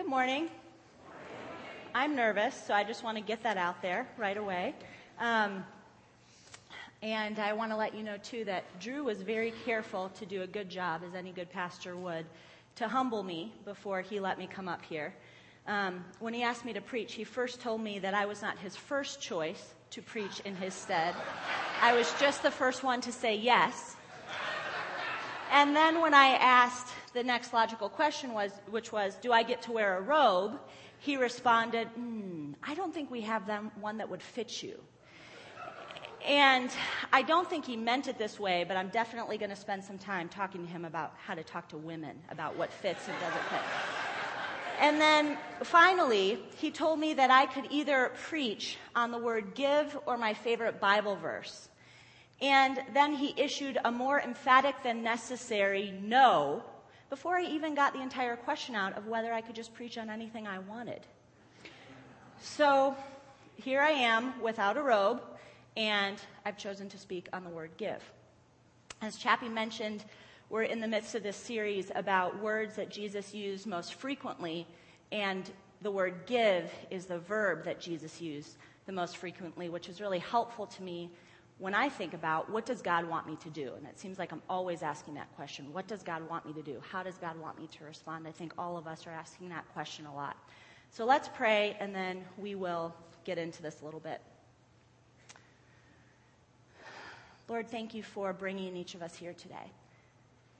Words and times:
Good 0.00 0.08
morning. 0.08 0.48
I'm 1.94 2.16
nervous, 2.16 2.54
so 2.66 2.72
I 2.72 2.84
just 2.84 3.04
want 3.04 3.18
to 3.18 3.22
get 3.22 3.42
that 3.42 3.58
out 3.58 3.82
there 3.82 4.08
right 4.16 4.38
away. 4.38 4.74
Um, 5.18 5.62
and 7.02 7.38
I 7.38 7.52
want 7.52 7.70
to 7.70 7.76
let 7.76 7.94
you 7.94 8.02
know, 8.02 8.16
too, 8.16 8.46
that 8.46 8.64
Drew 8.80 9.04
was 9.04 9.20
very 9.20 9.52
careful 9.66 10.08
to 10.18 10.24
do 10.24 10.40
a 10.40 10.46
good 10.46 10.70
job, 10.70 11.02
as 11.06 11.14
any 11.14 11.32
good 11.32 11.50
pastor 11.50 11.98
would, 11.98 12.24
to 12.76 12.88
humble 12.88 13.22
me 13.22 13.52
before 13.66 14.00
he 14.00 14.20
let 14.20 14.38
me 14.38 14.48
come 14.50 14.68
up 14.68 14.82
here. 14.82 15.12
Um, 15.66 16.02
when 16.18 16.32
he 16.32 16.42
asked 16.42 16.64
me 16.64 16.72
to 16.72 16.80
preach, 16.80 17.12
he 17.12 17.22
first 17.22 17.60
told 17.60 17.82
me 17.82 17.98
that 17.98 18.14
I 18.14 18.24
was 18.24 18.40
not 18.40 18.58
his 18.58 18.74
first 18.74 19.20
choice 19.20 19.74
to 19.90 20.00
preach 20.00 20.40
in 20.46 20.56
his 20.56 20.72
stead. 20.72 21.14
I 21.82 21.94
was 21.94 22.10
just 22.18 22.42
the 22.42 22.50
first 22.50 22.82
one 22.82 23.02
to 23.02 23.12
say 23.12 23.36
yes. 23.36 23.96
And 25.52 25.76
then 25.76 26.00
when 26.00 26.14
I 26.14 26.38
asked 26.40 26.88
the 27.12 27.22
next 27.22 27.52
logical 27.52 27.88
question 27.88 28.32
was, 28.32 28.52
which 28.70 28.92
was, 28.92 29.16
do 29.16 29.32
I 29.32 29.42
get 29.42 29.62
to 29.62 29.72
wear 29.72 29.98
a 29.98 30.00
robe? 30.00 30.58
He 30.98 31.16
responded, 31.16 31.88
mm, 31.98 32.54
I 32.62 32.74
don't 32.74 32.92
think 32.92 33.10
we 33.10 33.22
have 33.22 33.46
them, 33.46 33.70
one 33.80 33.98
that 33.98 34.08
would 34.08 34.22
fit 34.22 34.62
you. 34.62 34.80
And 36.26 36.70
I 37.12 37.22
don't 37.22 37.48
think 37.48 37.64
he 37.64 37.76
meant 37.76 38.06
it 38.06 38.18
this 38.18 38.38
way, 38.38 38.64
but 38.68 38.76
I'm 38.76 38.88
definitely 38.88 39.38
going 39.38 39.50
to 39.50 39.56
spend 39.56 39.82
some 39.82 39.96
time 39.96 40.28
talking 40.28 40.66
to 40.66 40.70
him 40.70 40.84
about 40.84 41.14
how 41.16 41.34
to 41.34 41.42
talk 41.42 41.68
to 41.70 41.78
women 41.78 42.18
about 42.30 42.56
what 42.56 42.72
fits 42.72 43.08
and 43.08 43.18
doesn't 43.20 43.44
fit. 43.44 43.60
And 44.80 45.00
then 45.00 45.38
finally, 45.62 46.38
he 46.56 46.70
told 46.70 46.98
me 46.98 47.14
that 47.14 47.30
I 47.30 47.46
could 47.46 47.66
either 47.70 48.12
preach 48.28 48.76
on 48.94 49.10
the 49.10 49.18
word 49.18 49.54
give 49.54 49.98
or 50.06 50.16
my 50.16 50.34
favorite 50.34 50.80
Bible 50.80 51.16
verse. 51.16 51.68
And 52.40 52.80
then 52.94 53.14
he 53.14 53.34
issued 53.36 53.78
a 53.84 53.90
more 53.90 54.20
emphatic 54.20 54.82
than 54.82 55.02
necessary 55.02 55.98
no 56.02 56.62
before 57.10 57.36
I 57.36 57.44
even 57.44 57.74
got 57.74 57.92
the 57.92 58.00
entire 58.00 58.36
question 58.36 58.74
out 58.74 58.96
of 58.96 59.08
whether 59.08 59.32
I 59.32 59.40
could 59.40 59.56
just 59.56 59.74
preach 59.74 59.98
on 59.98 60.08
anything 60.08 60.46
I 60.46 60.60
wanted. 60.60 61.00
So 62.40 62.96
here 63.56 63.80
I 63.80 63.90
am 63.90 64.40
without 64.40 64.76
a 64.76 64.82
robe, 64.82 65.20
and 65.76 66.16
I've 66.46 66.56
chosen 66.56 66.88
to 66.88 66.96
speak 66.96 67.28
on 67.32 67.44
the 67.44 67.50
word 67.50 67.72
give. 67.76 68.00
As 69.02 69.16
Chappie 69.16 69.48
mentioned, 69.48 70.04
we're 70.48 70.62
in 70.62 70.80
the 70.80 70.88
midst 70.88 71.14
of 71.14 71.22
this 71.22 71.36
series 71.36 71.90
about 71.94 72.40
words 72.40 72.76
that 72.76 72.90
Jesus 72.90 73.34
used 73.34 73.66
most 73.66 73.94
frequently, 73.94 74.66
and 75.10 75.50
the 75.82 75.90
word 75.90 76.26
give 76.26 76.70
is 76.90 77.06
the 77.06 77.18
verb 77.18 77.64
that 77.64 77.80
Jesus 77.80 78.20
used 78.20 78.56
the 78.86 78.92
most 78.92 79.16
frequently, 79.16 79.68
which 79.68 79.88
is 79.88 80.00
really 80.00 80.18
helpful 80.18 80.66
to 80.66 80.82
me 80.82 81.10
when 81.60 81.74
I 81.74 81.90
think 81.90 82.14
about 82.14 82.50
what 82.50 82.64
does 82.64 82.80
God 82.80 83.04
want 83.04 83.26
me 83.26 83.36
to 83.36 83.50
do, 83.50 83.74
and 83.76 83.86
it 83.86 84.00
seems 84.00 84.18
like 84.18 84.32
I'm 84.32 84.40
always 84.48 84.82
asking 84.82 85.14
that 85.14 85.30
question 85.36 85.70
what 85.72 85.86
does 85.86 86.02
God 86.02 86.26
want 86.28 86.46
me 86.46 86.54
to 86.54 86.62
do? 86.62 86.80
How 86.90 87.02
does 87.02 87.18
God 87.18 87.38
want 87.38 87.60
me 87.60 87.68
to 87.78 87.84
respond? 87.84 88.26
I 88.26 88.32
think 88.32 88.54
all 88.56 88.78
of 88.78 88.86
us 88.86 89.06
are 89.06 89.10
asking 89.10 89.50
that 89.50 89.70
question 89.74 90.06
a 90.06 90.14
lot. 90.14 90.36
So 90.90 91.04
let's 91.04 91.28
pray, 91.28 91.76
and 91.78 91.94
then 91.94 92.24
we 92.38 92.54
will 92.54 92.94
get 93.24 93.36
into 93.36 93.60
this 93.62 93.82
a 93.82 93.84
little 93.84 94.00
bit. 94.00 94.22
Lord, 97.46 97.68
thank 97.68 97.94
you 97.94 98.02
for 98.02 98.32
bringing 98.32 98.74
each 98.74 98.94
of 98.94 99.02
us 99.02 99.14
here 99.14 99.34
today. 99.34 99.70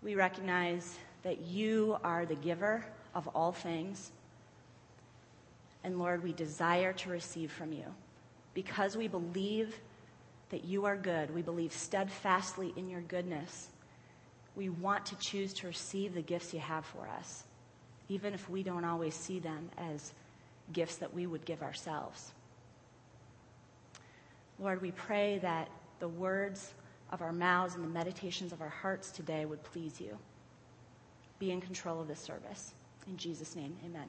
We 0.03 0.15
recognize 0.15 0.99
that 1.23 1.41
you 1.41 1.97
are 2.05 2.27
the 2.27 2.35
giver 2.35 2.85
of 3.15 3.27
all 3.29 3.53
things. 3.53 4.11
And 5.83 5.99
Lord, 5.99 6.23
we 6.23 6.35
desire 6.35 6.93
to 6.93 7.09
receive 7.09 7.51
from 7.51 7.73
you 7.73 7.87
because 8.53 8.97
we 8.97 9.09
believe 9.09 9.81
that 10.51 10.65
you 10.65 10.85
are 10.85 10.97
good. 10.97 11.35
We 11.35 11.43
believe 11.43 11.73
steadfastly 11.73 12.73
in 12.77 12.89
your 12.89 13.01
goodness. 13.03 13.69
We 14.57 14.69
want 14.69 15.07
to 15.07 15.17
choose 15.17 15.53
to 15.55 15.69
receive 15.69 16.15
the 16.15 16.23
gifts 16.23 16.53
you 16.53 16.61
have 16.61 16.85
for 16.85 17.09
us, 17.09 17.45
even 18.09 18.35
if 18.35 18.51
we 18.51 18.63
don't 18.63 18.85
always 18.85 19.15
see 19.15 19.39
them 19.39 19.71
as 19.79 20.13
gifts 20.73 20.97
that 20.97 21.15
we 21.15 21.27
would 21.27 21.45
give 21.45 21.63
ourselves. 21.63 22.33
Lord, 24.59 24.83
we 24.83 24.91
pray 24.91 25.39
that 25.39 25.69
the 26.01 26.09
words 26.09 26.75
of 27.11 27.23
our 27.23 27.33
mouths 27.33 27.75
and 27.75 27.85
the 27.85 27.89
meditations 27.89 28.53
of 28.53 28.61
our 28.61 28.69
hearts 28.69 29.11
today 29.11 29.45
would 29.45 29.63
please 29.63 30.01
you. 30.01 30.19
Be 31.39 31.51
in 31.51 31.61
control 31.61 32.01
of 32.01 32.09
this 32.09 32.21
service. 32.21 32.75
In 33.09 33.17
Jesus' 33.17 33.57
name, 33.57 33.77
amen. 33.85 34.09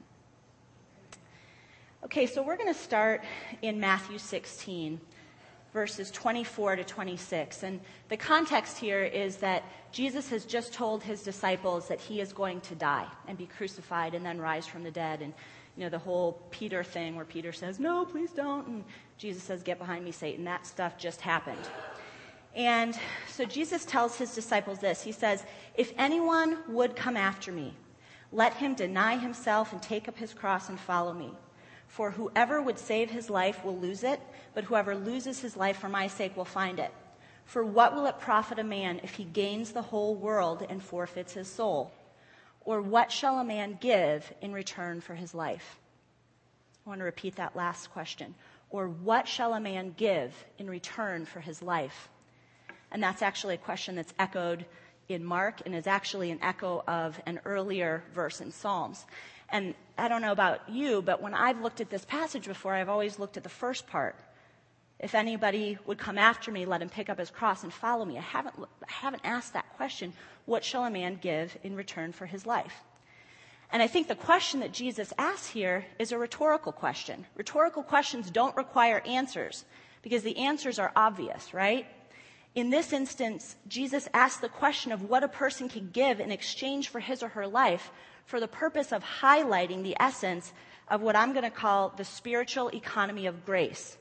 Okay, 2.04 2.26
so 2.26 2.42
we're 2.42 2.56
going 2.56 2.72
to 2.72 2.78
start 2.78 3.24
in 3.62 3.80
Matthew 3.80 4.18
16 4.18 5.00
verses 5.72 6.10
24 6.10 6.76
to 6.76 6.84
26. 6.84 7.62
And 7.62 7.80
the 8.08 8.16
context 8.16 8.78
here 8.78 9.02
is 9.02 9.36
that 9.38 9.64
Jesus 9.90 10.28
has 10.30 10.44
just 10.44 10.72
told 10.72 11.02
his 11.02 11.22
disciples 11.22 11.88
that 11.88 12.00
he 12.00 12.20
is 12.20 12.32
going 12.32 12.60
to 12.62 12.74
die 12.74 13.06
and 13.26 13.38
be 13.38 13.46
crucified 13.46 14.14
and 14.14 14.24
then 14.24 14.38
rise 14.38 14.66
from 14.66 14.82
the 14.82 14.90
dead. 14.90 15.22
And, 15.22 15.32
you 15.76 15.84
know, 15.84 15.88
the 15.88 15.98
whole 15.98 16.42
Peter 16.50 16.84
thing 16.84 17.16
where 17.16 17.24
Peter 17.24 17.52
says, 17.52 17.80
No, 17.80 18.04
please 18.04 18.30
don't. 18.32 18.66
And 18.66 18.84
Jesus 19.16 19.42
says, 19.42 19.62
Get 19.62 19.78
behind 19.78 20.04
me, 20.04 20.12
Satan. 20.12 20.44
That 20.44 20.66
stuff 20.66 20.98
just 20.98 21.20
happened. 21.20 21.66
And 22.54 22.98
so 23.28 23.46
Jesus 23.46 23.86
tells 23.86 24.18
his 24.18 24.34
disciples 24.34 24.78
this 24.78 25.02
He 25.02 25.12
says, 25.12 25.44
If 25.74 25.92
anyone 25.96 26.58
would 26.68 26.96
come 26.96 27.16
after 27.16 27.50
me, 27.50 27.74
let 28.30 28.54
him 28.54 28.74
deny 28.74 29.16
himself 29.16 29.72
and 29.72 29.82
take 29.82 30.08
up 30.08 30.16
his 30.16 30.34
cross 30.34 30.68
and 30.68 30.78
follow 30.78 31.12
me. 31.12 31.32
For 31.92 32.10
whoever 32.10 32.62
would 32.62 32.78
save 32.78 33.10
his 33.10 33.28
life 33.28 33.62
will 33.62 33.76
lose 33.76 34.02
it 34.02 34.18
but 34.54 34.64
whoever 34.64 34.94
loses 34.94 35.40
his 35.40 35.58
life 35.58 35.78
for 35.78 35.90
my 35.90 36.06
sake 36.06 36.34
will 36.36 36.46
find 36.46 36.78
it. 36.78 36.90
For 37.44 37.62
what 37.62 37.94
will 37.94 38.06
it 38.06 38.18
profit 38.18 38.58
a 38.58 38.64
man 38.64 39.00
if 39.02 39.14
he 39.14 39.24
gains 39.24 39.72
the 39.72 39.82
whole 39.82 40.14
world 40.14 40.64
and 40.66 40.82
forfeits 40.82 41.34
his 41.34 41.48
soul? 41.48 41.92
Or 42.64 42.80
what 42.80 43.12
shall 43.12 43.38
a 43.40 43.44
man 43.44 43.76
give 43.78 44.32
in 44.40 44.54
return 44.54 45.02
for 45.02 45.14
his 45.14 45.34
life? 45.34 45.78
I 46.86 46.88
want 46.88 47.00
to 47.00 47.04
repeat 47.04 47.36
that 47.36 47.56
last 47.56 47.90
question. 47.90 48.34
Or 48.70 48.88
what 48.88 49.28
shall 49.28 49.52
a 49.52 49.60
man 49.60 49.94
give 49.94 50.32
in 50.58 50.70
return 50.70 51.26
for 51.26 51.40
his 51.40 51.60
life? 51.60 52.08
And 52.90 53.02
that's 53.02 53.20
actually 53.20 53.56
a 53.56 53.58
question 53.58 53.96
that's 53.96 54.14
echoed 54.18 54.64
in 55.10 55.22
Mark 55.22 55.60
and 55.66 55.74
is 55.74 55.86
actually 55.86 56.30
an 56.30 56.38
echo 56.40 56.82
of 56.86 57.20
an 57.26 57.40
earlier 57.44 58.02
verse 58.14 58.40
in 58.40 58.50
Psalms. 58.50 59.04
And 59.52 59.74
I 59.96 60.08
don't 60.08 60.22
know 60.22 60.32
about 60.32 60.68
you, 60.68 61.02
but 61.02 61.22
when 61.22 61.34
I've 61.34 61.60
looked 61.60 61.80
at 61.80 61.90
this 61.90 62.04
passage 62.04 62.46
before, 62.46 62.74
I've 62.74 62.88
always 62.88 63.18
looked 63.18 63.36
at 63.36 63.44
the 63.44 63.48
first 63.48 63.86
part 63.86 64.16
if 65.02 65.16
anybody 65.16 65.78
would 65.84 65.98
come 65.98 66.16
after 66.16 66.52
me, 66.52 66.64
let 66.64 66.80
him 66.80 66.88
pick 66.88 67.10
up 67.10 67.18
his 67.18 67.28
cross 67.28 67.64
and 67.64 67.72
follow 67.72 68.04
me. 68.04 68.16
I 68.16 68.22
haven't, 68.22 68.54
I 68.58 68.92
haven't 68.92 69.22
asked 69.24 69.52
that 69.52 69.76
question. 69.76 70.12
What 70.46 70.64
shall 70.64 70.84
a 70.84 70.90
man 70.90 71.18
give 71.20 71.58
in 71.64 71.74
return 71.74 72.12
for 72.12 72.24
his 72.24 72.46
life? 72.46 72.84
And 73.72 73.82
I 73.82 73.88
think 73.88 74.06
the 74.06 74.14
question 74.14 74.60
that 74.60 74.72
Jesus 74.72 75.12
asks 75.18 75.48
here 75.48 75.84
is 75.98 76.12
a 76.12 76.18
rhetorical 76.18 76.70
question. 76.70 77.26
Rhetorical 77.34 77.82
questions 77.82 78.30
don't 78.30 78.56
require 78.56 79.02
answers 79.04 79.64
because 80.02 80.22
the 80.22 80.36
answers 80.36 80.78
are 80.78 80.92
obvious, 80.94 81.52
right? 81.52 81.86
In 82.54 82.68
this 82.68 82.92
instance, 82.92 83.56
Jesus 83.66 84.08
asks 84.12 84.40
the 84.40 84.48
question 84.48 84.92
of 84.92 85.08
what 85.08 85.24
a 85.24 85.28
person 85.28 85.68
can 85.68 85.88
give 85.90 86.20
in 86.20 86.30
exchange 86.30 86.88
for 86.88 87.00
his 87.00 87.22
or 87.22 87.28
her 87.28 87.46
life 87.46 87.90
for 88.26 88.40
the 88.40 88.48
purpose 88.48 88.92
of 88.92 89.02
highlighting 89.02 89.82
the 89.82 89.96
essence 89.98 90.52
of 90.88 91.00
what 91.00 91.16
I'm 91.16 91.32
going 91.32 91.44
to 91.44 91.50
call 91.50 91.94
the 91.96 92.04
spiritual 92.04 92.68
economy 92.74 93.26
of 93.26 93.46
grace. 93.46 93.96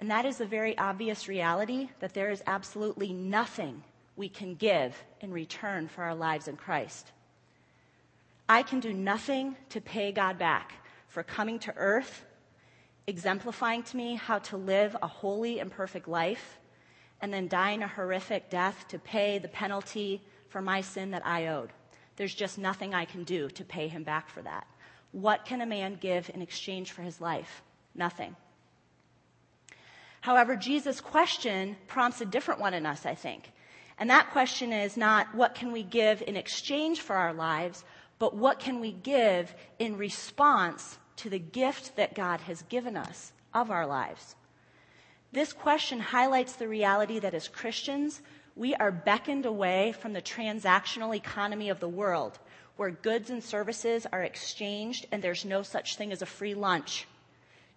And 0.00 0.10
that 0.10 0.24
is 0.24 0.38
the 0.38 0.46
very 0.46 0.76
obvious 0.78 1.28
reality 1.28 1.90
that 2.00 2.14
there 2.14 2.30
is 2.30 2.42
absolutely 2.46 3.12
nothing 3.12 3.84
we 4.16 4.28
can 4.28 4.54
give 4.54 4.96
in 5.20 5.30
return 5.30 5.88
for 5.88 6.02
our 6.02 6.14
lives 6.14 6.48
in 6.48 6.56
Christ. 6.56 7.12
I 8.48 8.62
can 8.62 8.80
do 8.80 8.92
nothing 8.92 9.56
to 9.70 9.80
pay 9.80 10.12
God 10.12 10.38
back 10.38 10.72
for 11.08 11.22
coming 11.22 11.58
to 11.60 11.74
earth, 11.76 12.24
exemplifying 13.06 13.82
to 13.84 13.96
me 13.96 14.14
how 14.14 14.38
to 14.40 14.56
live 14.56 14.96
a 15.02 15.06
holy 15.06 15.60
and 15.60 15.70
perfect 15.70 16.08
life, 16.08 16.58
and 17.22 17.32
then 17.32 17.48
dying 17.48 17.82
a 17.82 17.88
horrific 17.88 18.50
death 18.50 18.86
to 18.88 18.98
pay 18.98 19.38
the 19.38 19.48
penalty 19.48 20.20
for 20.48 20.60
my 20.60 20.80
sin 20.80 21.12
that 21.12 21.24
I 21.24 21.46
owed. 21.46 21.70
There's 22.16 22.34
just 22.34 22.58
nothing 22.58 22.92
I 22.92 23.04
can 23.04 23.24
do 23.24 23.48
to 23.50 23.64
pay 23.64 23.88
him 23.88 24.02
back 24.02 24.28
for 24.28 24.42
that. 24.42 24.66
What 25.12 25.44
can 25.44 25.60
a 25.60 25.66
man 25.66 25.96
give 26.00 26.30
in 26.34 26.42
exchange 26.42 26.90
for 26.90 27.02
his 27.02 27.20
life? 27.20 27.62
Nothing. 27.94 28.36
However, 30.20 30.56
Jesus' 30.56 31.00
question 31.00 31.76
prompts 31.86 32.20
a 32.20 32.26
different 32.26 32.60
one 32.60 32.74
in 32.74 32.86
us, 32.86 33.06
I 33.06 33.14
think. 33.14 33.50
And 33.98 34.10
that 34.10 34.30
question 34.30 34.72
is 34.72 34.96
not 34.96 35.34
what 35.34 35.54
can 35.54 35.72
we 35.72 35.82
give 35.82 36.22
in 36.26 36.36
exchange 36.36 37.00
for 37.00 37.14
our 37.14 37.32
lives, 37.32 37.84
but 38.18 38.34
what 38.34 38.58
can 38.58 38.80
we 38.80 38.92
give 38.92 39.54
in 39.78 39.96
response 39.96 40.98
to 41.16 41.30
the 41.30 41.38
gift 41.38 41.96
that 41.96 42.14
God 42.14 42.40
has 42.42 42.62
given 42.62 42.96
us 42.96 43.32
of 43.54 43.70
our 43.70 43.86
lives? 43.86 44.34
This 45.32 45.52
question 45.54 45.98
highlights 45.98 46.52
the 46.52 46.68
reality 46.68 47.18
that 47.18 47.34
as 47.34 47.48
Christians, 47.48 48.20
we 48.54 48.74
are 48.74 48.92
beckoned 48.92 49.46
away 49.46 49.92
from 49.92 50.12
the 50.12 50.20
transactional 50.20 51.16
economy 51.16 51.70
of 51.70 51.80
the 51.80 51.88
world, 51.88 52.38
where 52.76 52.90
goods 52.90 53.30
and 53.30 53.42
services 53.42 54.06
are 54.12 54.22
exchanged 54.22 55.06
and 55.10 55.22
there's 55.22 55.44
no 55.44 55.62
such 55.62 55.96
thing 55.96 56.12
as 56.12 56.20
a 56.20 56.26
free 56.26 56.54
lunch 56.54 57.06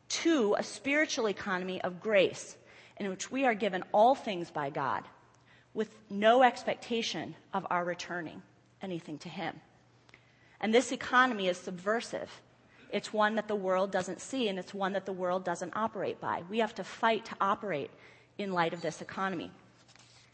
to 0.07 0.56
a 0.57 0.63
spiritual 0.63 1.30
economy 1.30 1.81
of 1.81 2.02
grace 2.02 2.57
in 2.98 3.10
which 3.10 3.31
we 3.31 3.46
are 3.46 3.54
given 3.54 3.84
all 3.92 4.16
things 4.16 4.52
by 4.52 4.69
God 4.69 5.04
with 5.74 5.90
no 6.10 6.44
expectation 6.44 7.36
of 7.54 7.66
our 7.69 7.84
returning 7.84 8.42
anything 8.81 9.18
to 9.19 9.30
Him. 9.30 9.60
And 10.60 10.74
this 10.74 10.92
economy 10.92 11.48
is 11.48 11.57
subversive. 11.57 12.30
It's 12.95 13.12
one 13.12 13.36
that 13.36 13.50
the 13.50 13.57
world 13.57 13.92
doesn't 13.92 14.21
see, 14.21 14.47
and 14.47 14.57
it's 14.57 14.74
one 14.74 14.94
that 14.94 15.06
the 15.06 15.12
world 15.12 15.44
doesn't 15.44 15.75
operate 15.75 16.21
by. 16.21 16.44
We 16.50 16.59
have 16.59 16.74
to 16.75 16.83
fight 16.86 17.25
to 17.25 17.36
operate 17.42 17.92
in 18.38 18.53
light 18.53 18.74
of 18.74 18.81
this 18.81 19.01
economy. 19.01 19.51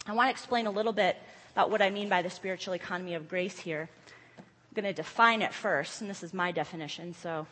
I 0.06 0.14
want 0.14 0.28
to 0.28 0.30
explain 0.32 0.68
a 0.68 0.72
little 0.72 0.94
bit 0.94 1.18
about 1.54 1.72
what 1.72 1.82
I 1.82 1.90
mean 1.90 2.08
by 2.08 2.22
the 2.22 2.30
spiritual 2.30 2.76
economy 2.76 3.16
of 3.16 3.28
grace 3.28 3.58
here. 3.58 3.90
I'm 4.38 4.44
going 4.76 4.86
to 4.86 4.94
define 4.94 5.42
it 5.42 5.56
first, 5.56 6.02
and 6.02 6.10
this 6.10 6.22
is 6.22 6.36
my 6.36 6.52
definition, 6.52 7.16
so 7.16 7.48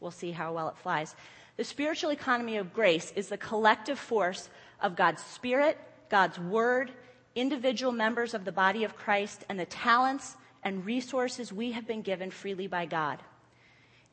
we'll 0.00 0.10
see 0.10 0.30
how 0.30 0.54
well 0.54 0.70
it 0.70 0.78
flies. 0.78 1.14
The 1.58 1.64
spiritual 1.64 2.08
economy 2.08 2.56
of 2.56 2.72
grace 2.72 3.12
is 3.14 3.28
the 3.28 3.36
collective 3.36 3.98
force 3.98 4.48
of 4.80 4.96
God's 4.96 5.22
Spirit, 5.22 5.76
God's 6.08 6.38
Word, 6.38 6.92
individual 7.34 7.92
members 7.92 8.32
of 8.32 8.46
the 8.46 8.52
body 8.52 8.84
of 8.84 8.96
Christ, 8.96 9.44
and 9.50 9.60
the 9.60 9.66
talents 9.66 10.34
and 10.64 10.86
resources 10.86 11.52
we 11.52 11.72
have 11.72 11.86
been 11.86 12.00
given 12.00 12.30
freely 12.30 12.68
by 12.68 12.86
God. 12.86 13.18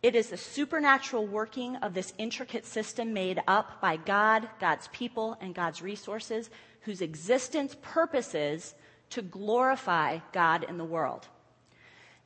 It 0.04 0.16
is 0.16 0.30
the 0.30 0.38
supernatural 0.38 1.26
working 1.26 1.76
of 1.78 1.94
this 1.94 2.14
intricate 2.18 2.66
system 2.66 3.14
made 3.14 3.42
up 3.48 3.82
by 3.82 3.98
God, 3.98 4.48
God's 4.60 4.88
people, 4.90 5.38
and 5.42 5.56
God's 5.56 5.82
resources, 5.82 6.50
whose 6.82 7.02
existence 7.02 7.76
purposes 7.82 8.76
to 9.10 9.22
glorify 9.22 10.20
God 10.32 10.66
in 10.66 10.78
the 10.78 10.86
world. 10.86 11.28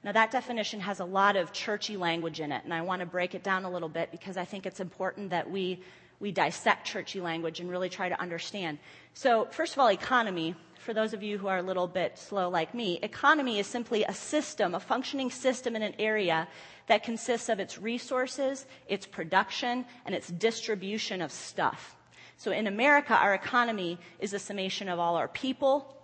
Now, 0.04 0.12
that 0.12 0.32
definition 0.32 0.80
has 0.80 1.00
a 1.00 1.06
lot 1.06 1.36
of 1.36 1.54
churchy 1.54 1.96
language 1.96 2.40
in 2.40 2.52
it, 2.52 2.64
and 2.64 2.74
I 2.74 2.82
want 2.82 3.02
to 3.02 3.06
break 3.06 3.36
it 3.36 3.44
down 3.44 3.66
a 3.66 3.70
little 3.70 3.90
bit 3.90 4.12
because 4.12 4.36
I 4.36 4.46
think 4.46 4.66
it's 4.66 4.80
important 4.80 5.30
that 5.30 5.50
we, 5.50 5.82
we 6.22 6.32
dissect 6.32 6.86
churchy 6.86 7.20
language 7.20 7.60
and 7.60 7.70
really 7.70 7.90
try 7.90 8.08
to 8.08 8.22
understand. 8.22 8.78
So, 9.14 9.48
first 9.52 9.74
of 9.74 9.80
all, 9.80 9.90
economy. 9.90 10.56
For 10.78 10.96
those 10.96 11.14
of 11.14 11.22
you 11.22 11.38
who 11.38 11.48
are 11.48 11.60
a 11.60 11.62
little 11.64 11.88
bit 11.88 12.18
slow 12.18 12.50
like 12.50 12.74
me, 12.74 12.98
economy 13.04 13.60
is 13.60 13.68
simply 13.68 14.04
a 14.04 14.14
system, 14.14 14.74
a 14.74 14.80
functioning 14.80 15.30
system 15.30 15.76
in 15.76 15.84
an 15.84 15.94
area 16.00 16.48
that 16.88 17.04
consists 17.04 17.50
of 17.50 17.60
its 17.60 17.78
resources, 17.78 18.66
its 18.88 19.06
production, 19.06 19.86
and 20.08 20.16
its 20.16 20.30
distribution 20.30 21.22
of 21.22 21.32
stuff. 21.32 21.96
So 22.36 22.52
in 22.52 22.66
America, 22.66 23.14
our 23.14 23.36
economy 23.36 24.00
is 24.20 24.34
a 24.34 24.40
summation 24.40 24.90
of 24.90 24.98
all 24.98 25.18
our 25.18 25.28
people, 25.28 25.96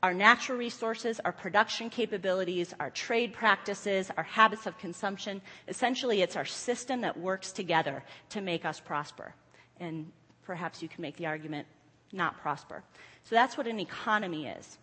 our 0.00 0.14
natural 0.14 0.58
resources, 0.58 1.20
our 1.24 1.32
production 1.32 1.90
capabilities, 1.90 2.72
our 2.78 2.90
trade 2.90 3.32
practices, 3.32 4.12
our 4.16 4.22
habits 4.22 4.66
of 4.66 4.78
consumption. 4.78 5.42
Essentially, 5.66 6.22
it's 6.22 6.36
our 6.36 6.44
system 6.44 7.00
that 7.00 7.18
works 7.18 7.50
together 7.50 8.04
to 8.28 8.40
make 8.40 8.64
us 8.64 8.78
prosper. 8.78 9.34
And 9.80 10.12
perhaps 10.44 10.82
you 10.82 10.88
can 10.88 11.02
make 11.02 11.16
the 11.16 11.26
argument 11.26 11.66
not 12.12 12.40
prosper. 12.40 12.82
So 13.24 13.34
that's 13.34 13.56
what 13.56 13.66
an 13.66 13.80
economy 13.80 14.46
is. 14.46 14.78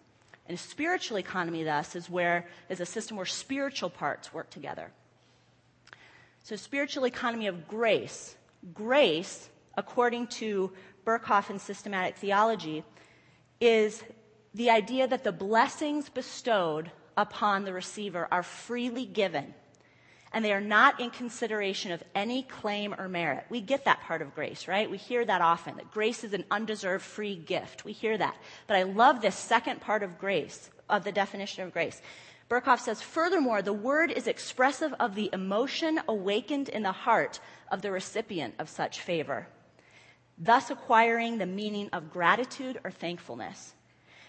And 0.48 0.58
a 0.58 0.62
spiritual 0.62 1.18
economy, 1.18 1.64
thus, 1.64 1.96
is 1.96 2.10
where 2.10 2.48
is 2.70 2.80
a 2.80 2.86
system 2.86 3.18
where 3.18 3.26
spiritual 3.26 3.90
parts 3.90 4.34
work 4.34 4.50
together. 4.50 4.92
So 6.44 6.56
spiritual 6.56 7.06
economy 7.06 7.48
of 7.48 7.68
grace. 7.68 8.38
Grace, 8.74 9.50
according 9.76 10.28
to 10.28 10.72
Berkhof 11.06 11.50
and 11.50 11.60
systematic 11.60 12.16
theology, 12.16 12.84
is 13.60 14.04
the 14.54 14.70
idea 14.70 15.08
that 15.08 15.24
the 15.24 15.32
blessings 15.32 16.10
bestowed 16.10 16.90
upon 17.18 17.66
the 17.66 17.74
receiver 17.74 18.28
are 18.32 18.44
freely 18.44 19.06
given 19.06 19.54
and 20.34 20.44
they 20.44 20.52
are 20.54 20.62
not 20.62 21.00
in 21.00 21.10
consideration 21.10 21.92
of 21.92 22.04
any 22.14 22.44
claim 22.44 22.94
or 22.98 23.08
merit. 23.08 23.46
We 23.50 23.62
get 23.62 23.86
that 23.86 24.02
part 24.02 24.22
of 24.22 24.36
grace, 24.36 24.68
right? 24.68 24.90
We 24.90 24.98
hear 24.98 25.24
that 25.24 25.42
often, 25.42 25.78
that 25.78 25.92
grace 25.92 26.24
is 26.24 26.34
an 26.34 26.46
undeserved 26.52 27.04
free 27.04 27.36
gift. 27.36 27.86
We 27.86 27.94
hear 27.94 28.18
that. 28.18 28.36
But 28.68 28.78
I 28.78 28.84
love 28.84 29.22
this 29.22 29.36
second 29.36 29.82
part 29.82 30.04
of 30.04 30.18
grace, 30.20 30.70
of 30.90 31.04
the 31.04 31.12
definition 31.12 31.64
of 31.64 31.74
grace. 31.74 32.02
Berkhof 32.50 32.80
says, 32.80 33.02
furthermore, 33.02 33.62
the 33.62 33.74
word 33.74 34.12
is 34.12 34.28
expressive 34.28 34.94
of 35.00 35.16
the 35.16 35.30
emotion 35.34 36.00
awakened 36.08 36.70
in 36.70 36.84
the 36.84 36.92
heart 36.92 37.40
of 37.72 37.82
the 37.82 37.92
recipient 37.92 38.56
of 38.60 38.70
such 38.70 39.02
favor, 39.02 39.48
thus 40.38 40.70
acquiring 40.70 41.38
the 41.38 41.46
meaning 41.46 41.90
of 41.92 42.12
gratitude 42.12 42.80
or 42.84 42.92
thankfulness. 42.92 43.74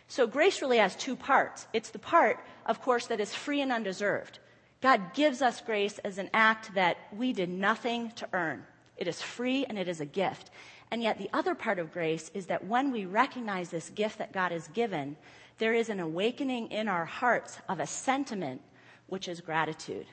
So 0.09 0.27
grace 0.27 0.63
really 0.63 0.79
has 0.79 0.97
two 0.97 1.15
parts. 1.15 1.69
It's 1.73 1.91
the 1.91 1.99
part, 1.99 2.41
of 2.67 2.81
course, 2.81 3.07
that 3.07 3.21
is 3.21 3.35
free 3.35 3.61
and 3.61 3.71
undeserved. 3.71 4.41
God 4.81 5.13
gives 5.15 5.43
us 5.43 5.61
grace 5.61 5.99
as 5.99 6.19
an 6.19 6.31
act 6.33 6.75
that 6.75 6.97
we 7.13 7.33
did 7.33 7.49
nothing 7.49 8.13
to 8.13 8.29
earn. 8.33 8.65
It 8.97 9.09
is 9.09 9.21
free 9.21 9.65
and 9.67 9.79
it 9.79 9.89
is 9.89 10.01
a 10.01 10.07
gift. 10.07 10.51
And 10.91 11.03
yet 11.03 11.19
the 11.19 11.31
other 11.33 11.55
part 11.55 11.79
of 11.79 11.93
grace 11.93 12.31
is 12.35 12.47
that 12.47 12.67
when 12.67 12.93
we 12.93 13.05
recognize 13.05 13.71
this 13.71 13.91
gift 13.91 14.19
that 14.19 14.33
God 14.33 14.53
has 14.53 14.69
given, 14.69 15.17
there 15.59 15.75
is 15.75 15.89
an 15.89 16.01
awakening 16.01 16.71
in 16.71 16.89
our 16.89 17.05
hearts 17.05 17.59
of 17.69 17.81
a 17.81 17.87
sentiment, 17.87 18.61
which 19.09 19.29
is 19.29 19.41
gratitude. 19.41 20.07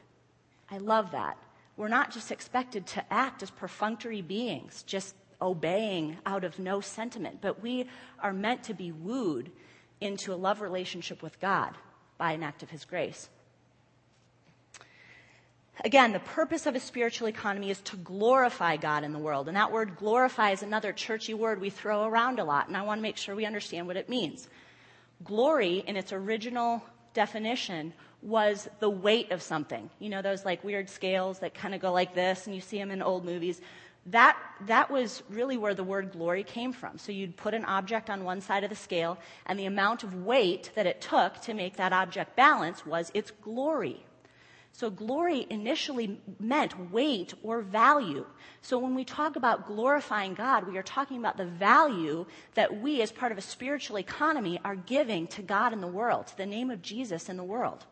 I 0.70 0.80
love 0.80 1.12
that. 1.12 1.38
We're 1.78 1.88
not 1.88 2.12
just 2.12 2.32
expected 2.32 2.88
to 2.88 3.14
act 3.14 3.44
as 3.44 3.52
perfunctory 3.52 4.22
beings, 4.22 4.84
just 4.84 5.16
obeying 5.42 6.18
out 6.26 6.44
of 6.44 6.58
no 6.58 6.82
sentiment, 6.82 7.40
but 7.42 7.62
we 7.62 7.88
are 8.20 8.34
meant 8.34 8.64
to 8.64 8.74
be 8.74 8.92
wooed 8.92 9.52
into 10.02 10.34
a 10.34 10.36
love 10.36 10.62
relationship 10.62 11.22
with 11.22 11.40
God 11.40 11.78
by 12.18 12.32
an 12.32 12.44
act 12.44 12.64
of 12.64 12.70
His 12.70 12.86
grace. 12.86 13.30
Again, 15.84 16.14
the 16.14 16.20
purpose 16.20 16.66
of 16.66 16.76
a 16.76 16.80
spiritual 16.80 17.28
economy 17.28 17.70
is 17.70 17.82
to 17.82 17.98
glorify 17.98 18.78
God 18.78 19.04
in 19.04 19.12
the 19.12 19.20
world. 19.20 19.48
And 19.48 19.58
that 19.58 19.72
word 19.72 19.98
glorify 19.98 20.52
is 20.52 20.64
another 20.64 20.94
churchy 20.94 21.34
word 21.34 21.60
we 21.60 21.70
throw 21.70 22.06
around 22.06 22.40
a 22.40 22.46
lot, 22.46 22.68
and 22.68 22.78
I 22.78 22.84
want 22.84 23.00
to 23.00 23.04
make 23.04 23.18
sure 23.18 23.36
we 23.36 23.46
understand 23.46 23.88
what 23.88 23.98
it 23.98 24.10
means. 24.10 24.48
Glory, 25.24 25.84
in 25.86 25.96
its 25.96 26.14
original 26.14 26.82
definition, 27.14 27.94
was 28.22 28.70
the 28.80 28.90
weight 28.90 29.32
of 29.32 29.42
something. 29.42 29.90
You 30.00 30.10
know, 30.10 30.22
those 30.22 30.46
like 30.46 30.64
weird 30.64 30.90
scales 30.90 31.40
that 31.40 31.54
kind 31.54 31.76
of 31.76 31.82
go 31.82 31.92
like 31.92 32.16
this, 32.16 32.48
and 32.48 32.56
you 32.56 32.62
see 32.62 32.78
them 32.78 32.92
in 32.92 33.02
old 33.02 33.26
movies 33.26 33.62
that, 34.08 34.38
that 34.68 34.92
was 34.92 35.24
really 35.30 35.58
where 35.58 35.74
the 35.74 35.84
word 35.84 36.12
glory 36.12 36.44
came 36.44 36.74
from. 36.74 36.98
So 36.98 37.12
you'd 37.12 37.36
put 37.36 37.54
an 37.54 37.66
object 37.66 38.10
on 38.10 38.24
one 38.24 38.40
side 38.40 38.64
of 38.64 38.70
the 38.70 38.76
scale, 38.76 39.18
and 39.48 39.58
the 39.58 39.66
amount 39.66 40.04
of 40.04 40.26
weight 40.26 40.72
that 40.76 40.86
it 40.86 41.02
took 41.02 41.42
to 41.42 41.54
make 41.54 41.78
that 41.78 41.92
object 41.92 42.36
balance 42.36 42.86
was 42.86 43.12
its 43.14 43.32
glory. 43.32 44.06
So 44.78 44.90
glory 44.90 45.48
initially 45.50 46.20
meant 46.38 46.92
weight 46.92 47.34
or 47.44 47.62
value. 47.62 48.26
So 48.62 48.78
when 48.78 48.94
we 48.94 49.06
talk 49.06 49.38
about 49.38 49.68
glorifying 49.68 50.34
God, 50.34 50.68
we 50.68 50.78
are 50.78 50.84
talking 50.84 51.18
about 51.18 51.38
the 51.38 51.46
value 51.46 52.26
that 52.56 52.82
we, 52.82 53.02
as 53.02 53.10
part 53.10 53.32
of 53.32 53.38
a 53.38 53.42
spiritual 53.42 53.98
economy, 53.98 54.60
are 54.66 54.76
giving 54.76 55.28
to 55.28 55.42
God 55.42 55.72
in 55.72 55.80
the 55.80 55.88
world, 55.88 56.28
to 56.28 56.36
the 56.36 56.46
name 56.46 56.70
of 56.70 56.82
Jesus 56.82 57.30
in 57.30 57.38
the 57.38 57.44
world. 57.44 57.86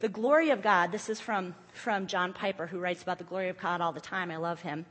The 0.00 0.10
glory 0.10 0.50
of 0.50 0.60
God, 0.60 0.92
this 0.92 1.08
is 1.08 1.18
from, 1.18 1.54
from 1.72 2.06
John 2.06 2.34
Piper, 2.34 2.66
who 2.66 2.78
writes 2.78 3.02
about 3.02 3.16
the 3.16 3.24
glory 3.24 3.48
of 3.48 3.58
God 3.58 3.80
all 3.80 3.92
the 3.92 4.02
time. 4.02 4.30
I 4.30 4.36
love 4.36 4.60
him. 4.60 4.84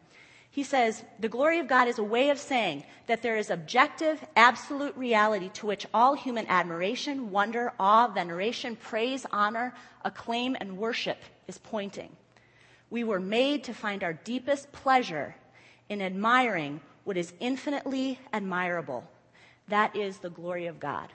He 0.51 0.63
says, 0.63 1.03
The 1.19 1.29
glory 1.29 1.59
of 1.59 1.67
God 1.67 1.87
is 1.87 1.99
a 1.99 2.03
way 2.03 2.29
of 2.29 2.39
saying 2.39 2.83
that 3.07 3.21
there 3.21 3.37
is 3.37 3.49
objective, 3.49 4.23
absolute 4.35 4.95
reality 4.97 5.49
to 5.55 5.67
which 5.67 5.85
all 5.93 6.15
human 6.15 6.47
admiration, 6.47 7.31
wonder, 7.31 7.73
awe, 7.79 8.07
veneration, 8.07 8.75
praise, 8.75 9.25
honor, 9.31 9.75
acclaim, 10.03 10.57
and 10.59 10.77
worship 10.77 11.19
is 11.47 11.59
pointing. 11.59 12.15
We 12.89 13.03
were 13.03 13.19
made 13.19 13.63
to 13.65 13.73
find 13.73 14.03
our 14.03 14.13
deepest 14.13 14.71
pleasure 14.71 15.35
in 15.87 16.01
admiring 16.01 16.81
what 17.03 17.17
is 17.17 17.33
infinitely 17.39 18.19
admirable. 18.33 19.07
That 19.67 19.95
is 19.95 20.17
the 20.17 20.31
glory 20.31 20.65
of 20.65 20.79
God. 20.79 21.13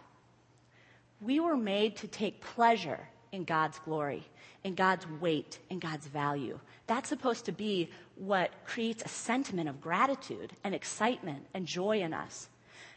We 1.20 1.40
were 1.40 1.56
made 1.56 1.96
to 1.96 2.06
take 2.06 2.40
pleasure 2.40 3.08
in 3.34 3.44
God's 3.44 3.78
glory, 3.80 4.24
in 4.62 4.74
God's 4.74 5.06
weight, 5.20 5.58
in 5.68 5.78
God's 5.78 6.06
value. 6.06 6.58
That's 6.86 7.08
supposed 7.08 7.44
to 7.46 7.52
be 7.52 7.90
what 8.16 8.50
creates 8.64 9.02
a 9.04 9.08
sentiment 9.08 9.68
of 9.68 9.80
gratitude 9.80 10.52
and 10.62 10.74
excitement 10.74 11.44
and 11.52 11.66
joy 11.66 12.00
in 12.00 12.14
us. 12.14 12.48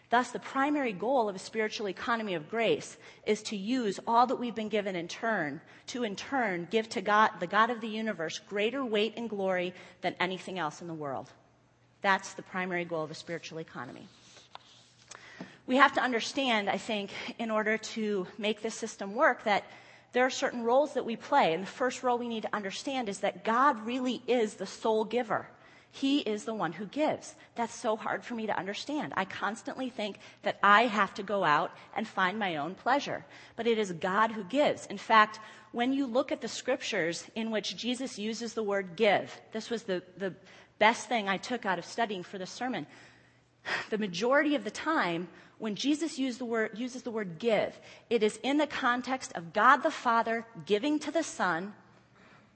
Thus, 0.10 0.32
the 0.32 0.40
primary 0.40 0.94
goal 0.94 1.28
of 1.28 1.36
a 1.36 1.40
spiritual 1.40 1.90
economy 1.90 2.36
of 2.36 2.50
grace 2.50 2.96
is 3.26 3.42
to 3.44 3.58
use 3.58 4.00
all 4.08 4.26
that 4.28 4.38
we've 4.38 4.56
been 4.56 4.70
given 4.70 4.96
in 4.96 5.10
turn 5.10 5.60
to, 5.88 6.04
in 6.04 6.16
turn, 6.16 6.68
give 6.72 6.88
to 6.90 7.02
God, 7.02 7.32
the 7.42 7.48
God 7.48 7.70
of 7.70 7.82
the 7.82 7.90
universe, 7.90 8.40
greater 8.40 8.86
weight 8.86 9.16
and 9.18 9.30
glory 9.30 9.74
than 10.02 10.16
anything 10.20 10.60
else 10.60 10.82
in 10.82 10.88
the 10.88 10.94
world. 10.94 11.30
That's 12.02 12.34
the 12.34 12.42
primary 12.44 12.86
goal 12.86 13.04
of 13.04 13.12
a 13.12 13.16
spiritual 13.16 13.60
economy. 13.60 14.08
We 15.66 15.76
have 15.76 15.94
to 15.96 16.02
understand, 16.02 16.70
I 16.70 16.78
think, 16.78 17.10
in 17.38 17.52
order 17.52 17.78
to 17.78 18.28
make 18.38 18.62
this 18.62 18.76
system 18.76 19.14
work, 19.14 19.44
that 19.44 19.66
there 20.14 20.26
are 20.26 20.30
certain 20.30 20.64
roles 20.64 20.94
that 20.94 21.06
we 21.06 21.16
play. 21.16 21.54
And 21.54 21.64
the 21.64 21.68
first 21.68 22.04
role 22.04 22.18
we 22.18 22.28
need 22.28 22.44
to 22.44 22.56
understand 22.56 23.10
is 23.10 23.20
that 23.20 23.44
God 23.44 23.86
really 23.86 24.22
is 24.28 24.56
the 24.56 24.66
sole 24.66 25.04
giver. 25.04 25.48
He 25.92 26.20
is 26.20 26.46
the 26.46 26.54
one 26.54 26.74
who 26.74 26.86
gives. 26.86 27.36
That's 27.56 27.74
so 27.74 27.96
hard 27.96 28.24
for 28.24 28.36
me 28.36 28.46
to 28.46 28.58
understand. 28.58 29.14
I 29.18 29.26
constantly 29.26 29.90
think 29.90 30.20
that 30.44 30.60
I 30.62 30.84
have 30.84 31.14
to 31.16 31.24
go 31.24 31.44
out 31.44 31.72
and 31.96 32.08
find 32.08 32.38
my 32.38 32.58
own 32.58 32.76
pleasure. 32.76 33.26
But 33.56 33.68
it 33.68 33.78
is 33.78 33.92
God 33.94 34.32
who 34.32 34.44
gives. 34.44 34.86
In 34.88 34.98
fact, 34.98 35.40
when 35.72 35.94
you 35.94 36.06
look 36.06 36.32
at 36.32 36.42
the 36.42 36.48
scriptures 36.48 37.26
in 37.36 37.52
which 37.52 37.76
Jesus 37.76 38.20
uses 38.20 38.54
the 38.54 38.64
word 38.64 38.96
give, 38.96 39.40
this 39.52 39.70
was 39.70 39.84
the, 39.84 40.04
the 40.18 40.34
best 40.78 41.10
thing 41.10 41.28
I 41.28 41.38
took 41.38 41.66
out 41.66 41.80
of 41.80 41.86
studying 41.86 42.24
for 42.24 42.38
this 42.38 42.52
sermon. 42.52 42.86
The 43.90 43.98
majority 43.98 44.56
of 44.56 44.64
the 44.64 44.72
time, 44.72 45.28
when 45.60 45.76
Jesus 45.76 46.18
the 46.18 46.46
word, 46.46 46.78
uses 46.78 47.04
the 47.04 47.12
word 47.12 47.40
give, 47.40 47.80
it 48.10 48.24
is 48.24 48.40
in 48.44 48.58
the 48.58 48.68
context 48.68 49.32
of 49.36 49.54
God 49.54 49.78
the 49.78 49.92
Father 49.92 50.46
giving 50.66 51.00
to 51.00 51.12
the 51.12 51.24
Son, 51.24 51.74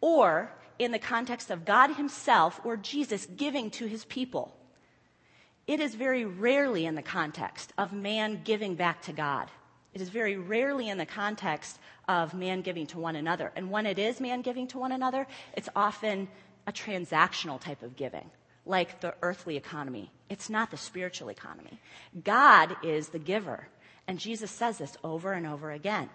or 0.02 0.52
in 0.80 0.92
the 0.92 1.00
context 1.00 1.52
of 1.52 1.66
God 1.66 1.96
Himself 1.96 2.60
or 2.64 2.78
Jesus 2.78 3.26
giving 3.26 3.70
to 3.72 3.86
His 3.86 4.06
people. 4.06 4.56
It 5.68 5.80
is 5.80 5.96
very 5.96 6.26
rarely 6.26 6.86
in 6.86 6.96
the 6.96 7.02
context 7.02 7.72
of 7.78 7.94
man 7.94 8.42
giving 8.44 8.76
back 8.76 9.04
to 9.04 9.14
God. 9.14 9.50
It 9.94 10.02
is 10.02 10.10
very 10.10 10.38
rarely 10.38 10.90
in 10.90 10.98
the 10.98 11.06
context 11.06 11.78
of 12.08 12.34
man 12.34 12.62
giving 12.62 12.88
to 12.88 13.00
one 13.00 13.16
another. 13.16 13.52
And 13.56 13.70
when 13.70 13.86
it 13.86 14.00
is 14.00 14.20
man 14.20 14.42
giving 14.42 14.68
to 14.68 14.80
one 14.80 14.92
another, 14.92 15.28
it's 15.54 15.70
often 15.76 16.28
a 16.66 16.72
transactional 16.72 17.60
type 17.60 17.84
of 17.84 17.96
giving, 17.96 18.30
like 18.66 19.02
the 19.02 19.14
earthly 19.22 19.58
economy. 19.58 20.12
It's 20.32 20.50
not 20.50 20.72
the 20.72 20.78
spiritual 20.78 21.28
economy. 21.28 21.78
God 22.24 22.78
is 22.84 23.10
the 23.10 23.20
giver. 23.20 23.68
And 24.08 24.18
Jesus 24.18 24.50
says 24.50 24.78
this 24.78 24.98
over 25.04 25.34
and 25.34 25.46
over 25.46 25.72
again. 25.72 26.10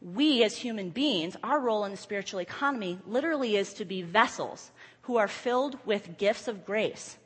We 0.00 0.44
as 0.44 0.56
human 0.56 0.90
beings, 0.90 1.36
our 1.42 1.58
role 1.58 1.84
in 1.84 1.90
the 1.90 1.96
spiritual 1.96 2.38
economy 2.38 3.00
literally 3.08 3.56
is 3.56 3.74
to 3.74 3.84
be 3.84 4.02
vessels 4.02 4.70
who 5.02 5.16
are 5.16 5.26
filled 5.26 5.76
with 5.84 6.16
gifts 6.16 6.46
of 6.46 6.64
grace. 6.64 7.16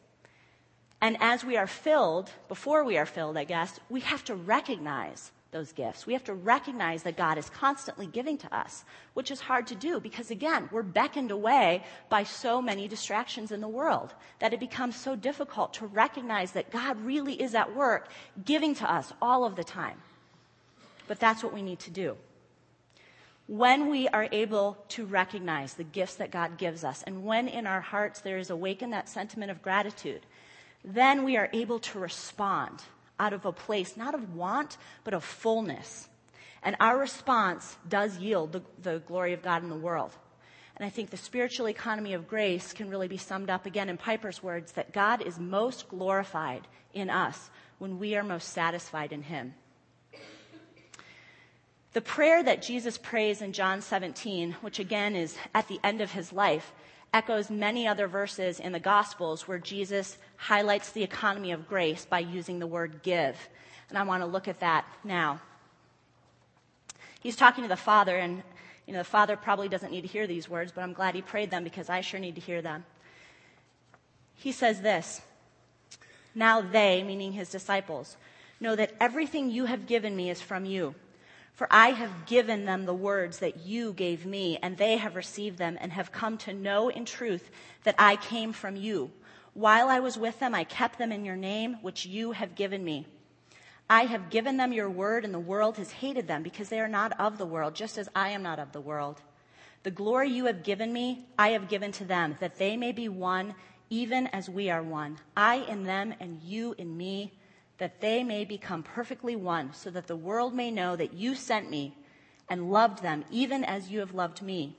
And 1.02 1.18
as 1.20 1.44
we 1.44 1.58
are 1.58 1.66
filled, 1.66 2.30
before 2.48 2.84
we 2.84 2.96
are 2.96 3.04
filled, 3.04 3.36
I 3.36 3.44
guess, 3.44 3.78
we 3.90 4.00
have 4.00 4.24
to 4.24 4.34
recognize 4.34 5.30
those 5.50 5.72
gifts. 5.72 6.06
We 6.06 6.12
have 6.12 6.24
to 6.24 6.34
recognize 6.34 7.02
that 7.04 7.16
God 7.16 7.38
is 7.38 7.48
constantly 7.48 8.06
giving 8.06 8.36
to 8.38 8.54
us, 8.54 8.84
which 9.14 9.30
is 9.30 9.40
hard 9.40 9.66
to 9.68 9.74
do 9.74 9.98
because, 9.98 10.30
again, 10.30 10.68
we're 10.70 10.82
beckoned 10.82 11.30
away 11.30 11.84
by 12.10 12.24
so 12.24 12.60
many 12.60 12.86
distractions 12.86 13.50
in 13.50 13.60
the 13.60 13.68
world 13.68 14.12
that 14.40 14.52
it 14.52 14.60
becomes 14.60 14.94
so 14.94 15.16
difficult 15.16 15.72
to 15.74 15.86
recognize 15.86 16.52
that 16.52 16.70
God 16.70 17.00
really 17.00 17.40
is 17.40 17.54
at 17.54 17.74
work 17.74 18.10
giving 18.44 18.74
to 18.76 18.92
us 18.92 19.12
all 19.22 19.44
of 19.44 19.56
the 19.56 19.64
time. 19.64 19.96
But 21.06 21.18
that's 21.18 21.42
what 21.42 21.54
we 21.54 21.62
need 21.62 21.78
to 21.80 21.90
do. 21.90 22.16
When 23.46 23.88
we 23.88 24.06
are 24.08 24.28
able 24.30 24.76
to 24.88 25.06
recognize 25.06 25.72
the 25.72 25.84
gifts 25.84 26.16
that 26.16 26.30
God 26.30 26.58
gives 26.58 26.84
us, 26.84 27.02
and 27.06 27.24
when 27.24 27.48
in 27.48 27.66
our 27.66 27.80
hearts 27.80 28.20
there 28.20 28.36
is 28.36 28.50
awakened 28.50 28.92
that 28.92 29.08
sentiment 29.08 29.50
of 29.50 29.62
gratitude, 29.62 30.26
then 30.84 31.24
we 31.24 31.38
are 31.38 31.48
able 31.54 31.78
to 31.78 31.98
respond 31.98 32.82
out 33.18 33.32
of 33.32 33.44
a 33.44 33.52
place 33.52 33.96
not 33.96 34.14
of 34.14 34.34
want, 34.34 34.76
but 35.04 35.14
of 35.14 35.24
fullness. 35.24 36.08
And 36.62 36.76
our 36.80 36.98
response 36.98 37.76
does 37.88 38.18
yield 38.18 38.52
the, 38.52 38.62
the, 38.82 38.98
glory 39.00 39.32
of 39.32 39.42
God 39.42 39.62
in 39.62 39.68
the 39.68 39.76
world. 39.76 40.12
And 40.76 40.84
I 40.84 40.90
think 40.90 41.10
the 41.10 41.16
spiritual 41.16 41.68
economy 41.68 42.14
of 42.14 42.28
grace 42.28 42.72
can 42.72 42.90
really 42.90 43.08
be 43.08 43.16
summed 43.16 43.50
up 43.50 43.66
again 43.66 43.88
in 43.88 43.96
Piper's 43.96 44.42
words 44.42 44.72
that 44.72 44.92
God 44.92 45.22
is 45.22 45.38
most 45.38 45.88
glorified 45.88 46.66
in 46.94 47.10
us 47.10 47.50
when 47.78 47.98
we 47.98 48.16
are 48.16 48.22
most 48.22 48.48
satisfied 48.50 49.12
in 49.12 49.22
Him. 49.22 49.54
The 51.94 52.00
prayer 52.02 52.42
that 52.42 52.62
Jesus 52.62 52.98
prays 52.98 53.40
in 53.40 53.52
John 53.52 53.80
17, 53.80 54.56
which 54.60 54.78
again 54.78 55.16
is 55.16 55.36
at 55.54 55.68
the 55.68 55.80
end 55.82 56.00
of 56.00 56.12
his 56.12 56.32
life, 56.32 56.72
echoes 57.12 57.50
many 57.50 57.86
other 57.86 58.06
verses 58.06 58.60
in 58.60 58.72
the 58.72 58.80
Gospels 58.80 59.48
where 59.48 59.58
Jesus 59.58 60.18
highlights 60.36 60.92
the 60.92 61.02
economy 61.02 61.52
of 61.52 61.68
grace 61.68 62.04
by 62.04 62.18
using 62.18 62.58
the 62.58 62.66
word 62.66 63.02
give. 63.02 63.48
And 63.88 63.96
I 63.96 64.02
want 64.02 64.22
to 64.22 64.26
look 64.26 64.48
at 64.48 64.60
that 64.60 64.84
now. 65.04 65.40
He's 67.20 67.36
talking 67.36 67.64
to 67.64 67.68
the 67.68 67.76
Father, 67.76 68.16
and 68.16 68.42
you 68.86 68.92
know, 68.92 69.00
the 69.00 69.04
Father 69.04 69.36
probably 69.36 69.68
doesn't 69.68 69.90
need 69.90 70.02
to 70.02 70.08
hear 70.08 70.26
these 70.26 70.48
words, 70.48 70.72
but 70.72 70.82
I'm 70.82 70.92
glad 70.92 71.14
he 71.14 71.22
prayed 71.22 71.50
them 71.50 71.64
because 71.64 71.88
I 71.88 72.00
sure 72.00 72.20
need 72.20 72.36
to 72.36 72.40
hear 72.40 72.62
them. 72.62 72.84
He 74.34 74.52
says 74.52 74.80
this 74.80 75.22
Now 76.34 76.60
they, 76.60 77.02
meaning 77.02 77.32
his 77.32 77.50
disciples, 77.50 78.16
know 78.60 78.76
that 78.76 78.94
everything 79.00 79.50
you 79.50 79.64
have 79.64 79.86
given 79.86 80.14
me 80.14 80.30
is 80.30 80.40
from 80.40 80.64
you. 80.64 80.94
For 81.58 81.66
I 81.72 81.88
have 81.90 82.26
given 82.26 82.66
them 82.66 82.86
the 82.86 82.94
words 82.94 83.40
that 83.40 83.66
you 83.66 83.92
gave 83.92 84.24
me, 84.24 84.60
and 84.62 84.76
they 84.76 84.96
have 84.96 85.16
received 85.16 85.58
them 85.58 85.76
and 85.80 85.90
have 85.90 86.12
come 86.12 86.38
to 86.38 86.54
know 86.54 86.88
in 86.88 87.04
truth 87.04 87.50
that 87.82 87.96
I 87.98 88.14
came 88.14 88.52
from 88.52 88.76
you. 88.76 89.10
While 89.54 89.88
I 89.88 89.98
was 89.98 90.16
with 90.16 90.38
them, 90.38 90.54
I 90.54 90.62
kept 90.62 90.98
them 90.98 91.10
in 91.10 91.24
your 91.24 91.34
name, 91.34 91.78
which 91.82 92.06
you 92.06 92.30
have 92.30 92.54
given 92.54 92.84
me. 92.84 93.08
I 93.90 94.04
have 94.04 94.30
given 94.30 94.56
them 94.56 94.72
your 94.72 94.88
word, 94.88 95.24
and 95.24 95.34
the 95.34 95.40
world 95.40 95.78
has 95.78 95.90
hated 95.90 96.28
them 96.28 96.44
because 96.44 96.68
they 96.68 96.78
are 96.78 96.86
not 96.86 97.18
of 97.18 97.38
the 97.38 97.46
world, 97.46 97.74
just 97.74 97.98
as 97.98 98.08
I 98.14 98.28
am 98.28 98.44
not 98.44 98.60
of 98.60 98.70
the 98.70 98.80
world. 98.80 99.20
The 99.82 99.90
glory 99.90 100.30
you 100.30 100.44
have 100.44 100.62
given 100.62 100.92
me, 100.92 101.26
I 101.36 101.48
have 101.48 101.68
given 101.68 101.90
to 101.90 102.04
them, 102.04 102.36
that 102.38 102.58
they 102.58 102.76
may 102.76 102.92
be 102.92 103.08
one, 103.08 103.56
even 103.90 104.28
as 104.28 104.48
we 104.48 104.70
are 104.70 104.84
one. 104.84 105.18
I 105.36 105.56
in 105.56 105.82
them, 105.82 106.14
and 106.20 106.40
you 106.40 106.76
in 106.78 106.96
me 106.96 107.32
that 107.78 108.00
they 108.00 108.22
may 108.24 108.44
become 108.44 108.82
perfectly 108.82 109.36
one, 109.36 109.72
so 109.72 109.90
that 109.90 110.06
the 110.06 110.16
world 110.16 110.54
may 110.54 110.70
know 110.70 110.96
that 110.96 111.14
you 111.14 111.34
sent 111.34 111.70
me 111.70 111.96
and 112.48 112.70
loved 112.70 113.02
them 113.02 113.24
even 113.30 113.64
as 113.64 113.90
you 113.90 114.00
have 114.00 114.14
loved 114.14 114.42
me. 114.42 114.76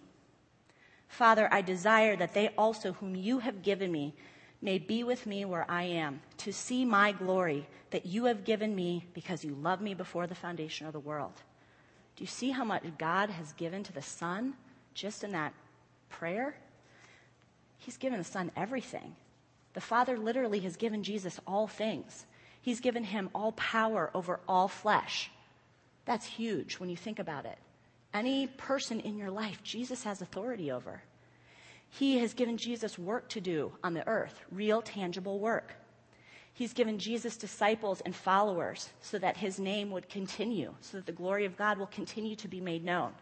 Father, 1.07 1.49
I 1.51 1.61
desire 1.61 2.15
that 2.15 2.33
they 2.33 2.49
also, 2.57 2.93
whom 2.93 3.15
you 3.15 3.39
have 3.39 3.63
given 3.63 3.91
me, 3.91 4.13
may 4.61 4.77
be 4.77 5.03
with 5.03 5.25
me 5.25 5.45
where 5.45 5.65
I 5.69 5.83
am, 5.83 6.21
to 6.37 6.51
see 6.51 6.85
my 6.85 7.11
glory 7.11 7.67
that 7.91 8.05
you 8.05 8.25
have 8.25 8.43
given 8.43 8.75
me 8.75 9.05
because 9.13 9.43
you 9.43 9.55
loved 9.55 9.81
me 9.81 9.93
before 9.93 10.27
the 10.27 10.35
foundation 10.35 10.85
of 10.85 10.93
the 10.93 10.99
world. 10.99 11.41
Do 12.15 12.23
you 12.23 12.27
see 12.27 12.51
how 12.51 12.65
much 12.65 12.83
God 12.97 13.29
has 13.29 13.53
given 13.53 13.83
to 13.83 13.93
the 13.93 14.01
Son 14.01 14.53
just 14.93 15.23
in 15.23 15.31
that 15.31 15.53
prayer? 16.09 16.57
He's 17.77 17.97
given 17.97 18.19
the 18.19 18.25
Son 18.25 18.51
everything. 18.55 19.15
The 19.73 19.81
Father 19.81 20.17
literally 20.17 20.59
has 20.59 20.75
given 20.75 21.01
Jesus 21.01 21.39
all 21.47 21.67
things. 21.67 22.25
He's 22.61 22.79
given 22.79 23.03
him 23.03 23.29
all 23.33 23.53
power 23.53 24.11
over 24.13 24.39
all 24.47 24.67
flesh. 24.67 25.31
That's 26.05 26.25
huge 26.25 26.75
when 26.75 26.89
you 26.89 26.97
think 26.97 27.19
about 27.19 27.45
it. 27.45 27.57
Any 28.13 28.47
person 28.47 28.99
in 28.99 29.17
your 29.17 29.29
life, 29.29 29.61
Jesus 29.63 30.03
has 30.03 30.21
authority 30.21 30.71
over. 30.71 31.01
He 31.89 32.17
has 32.19 32.33
given 32.33 32.57
Jesus 32.57 32.99
work 32.99 33.29
to 33.29 33.41
do 33.41 33.71
on 33.83 33.93
the 33.93 34.07
earth, 34.07 34.43
real, 34.51 34.81
tangible 34.81 35.39
work. 35.39 35.73
He's 36.53 36.73
given 36.73 36.99
Jesus 36.99 37.37
disciples 37.37 38.01
and 38.01 38.15
followers 38.15 38.89
so 39.01 39.17
that 39.19 39.37
his 39.37 39.59
name 39.59 39.91
would 39.91 40.09
continue, 40.09 40.73
so 40.81 40.97
that 40.97 41.05
the 41.05 41.11
glory 41.11 41.45
of 41.45 41.57
God 41.57 41.77
will 41.77 41.87
continue 41.87 42.35
to 42.35 42.47
be 42.47 42.59
made 42.59 42.83
known. 42.83 43.13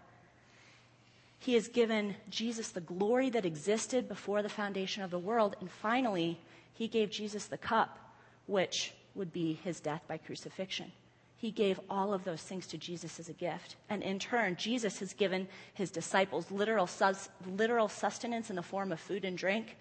He 1.40 1.54
has 1.54 1.68
given 1.68 2.16
Jesus 2.30 2.70
the 2.70 2.82
glory 2.82 3.30
that 3.30 3.46
existed 3.46 4.08
before 4.08 4.42
the 4.42 4.50
foundation 4.50 5.04
of 5.04 5.12
the 5.12 5.20
world. 5.20 5.56
And 5.60 5.70
finally, 5.70 6.40
he 6.74 6.88
gave 6.88 7.12
Jesus 7.12 7.46
the 7.46 7.58
cup, 7.58 8.00
which 8.48 8.94
would 9.18 9.34
be 9.34 9.60
his 9.64 9.80
death 9.80 10.04
by 10.08 10.18
crucifixion. 10.18 10.92
He 11.36 11.52
gave 11.52 11.80
all 11.90 12.14
of 12.14 12.24
those 12.24 12.42
things 12.42 12.66
to 12.68 12.78
Jesus 12.78 13.20
as 13.20 13.30
a 13.30 13.34
gift. 13.34 13.76
And 13.90 14.02
in 14.02 14.18
turn, 14.18 14.56
Jesus 14.56 15.00
has 15.00 15.14
given 15.14 15.48
his 15.74 15.92
disciples 15.92 16.50
literal, 16.50 16.88
sus- 16.88 17.30
literal 17.46 17.90
sustenance 17.90 18.50
in 18.50 18.56
the 18.56 18.64
form 18.64 18.92
of 18.92 19.00
food 19.00 19.24
and 19.24 19.38
drink. 19.38 19.78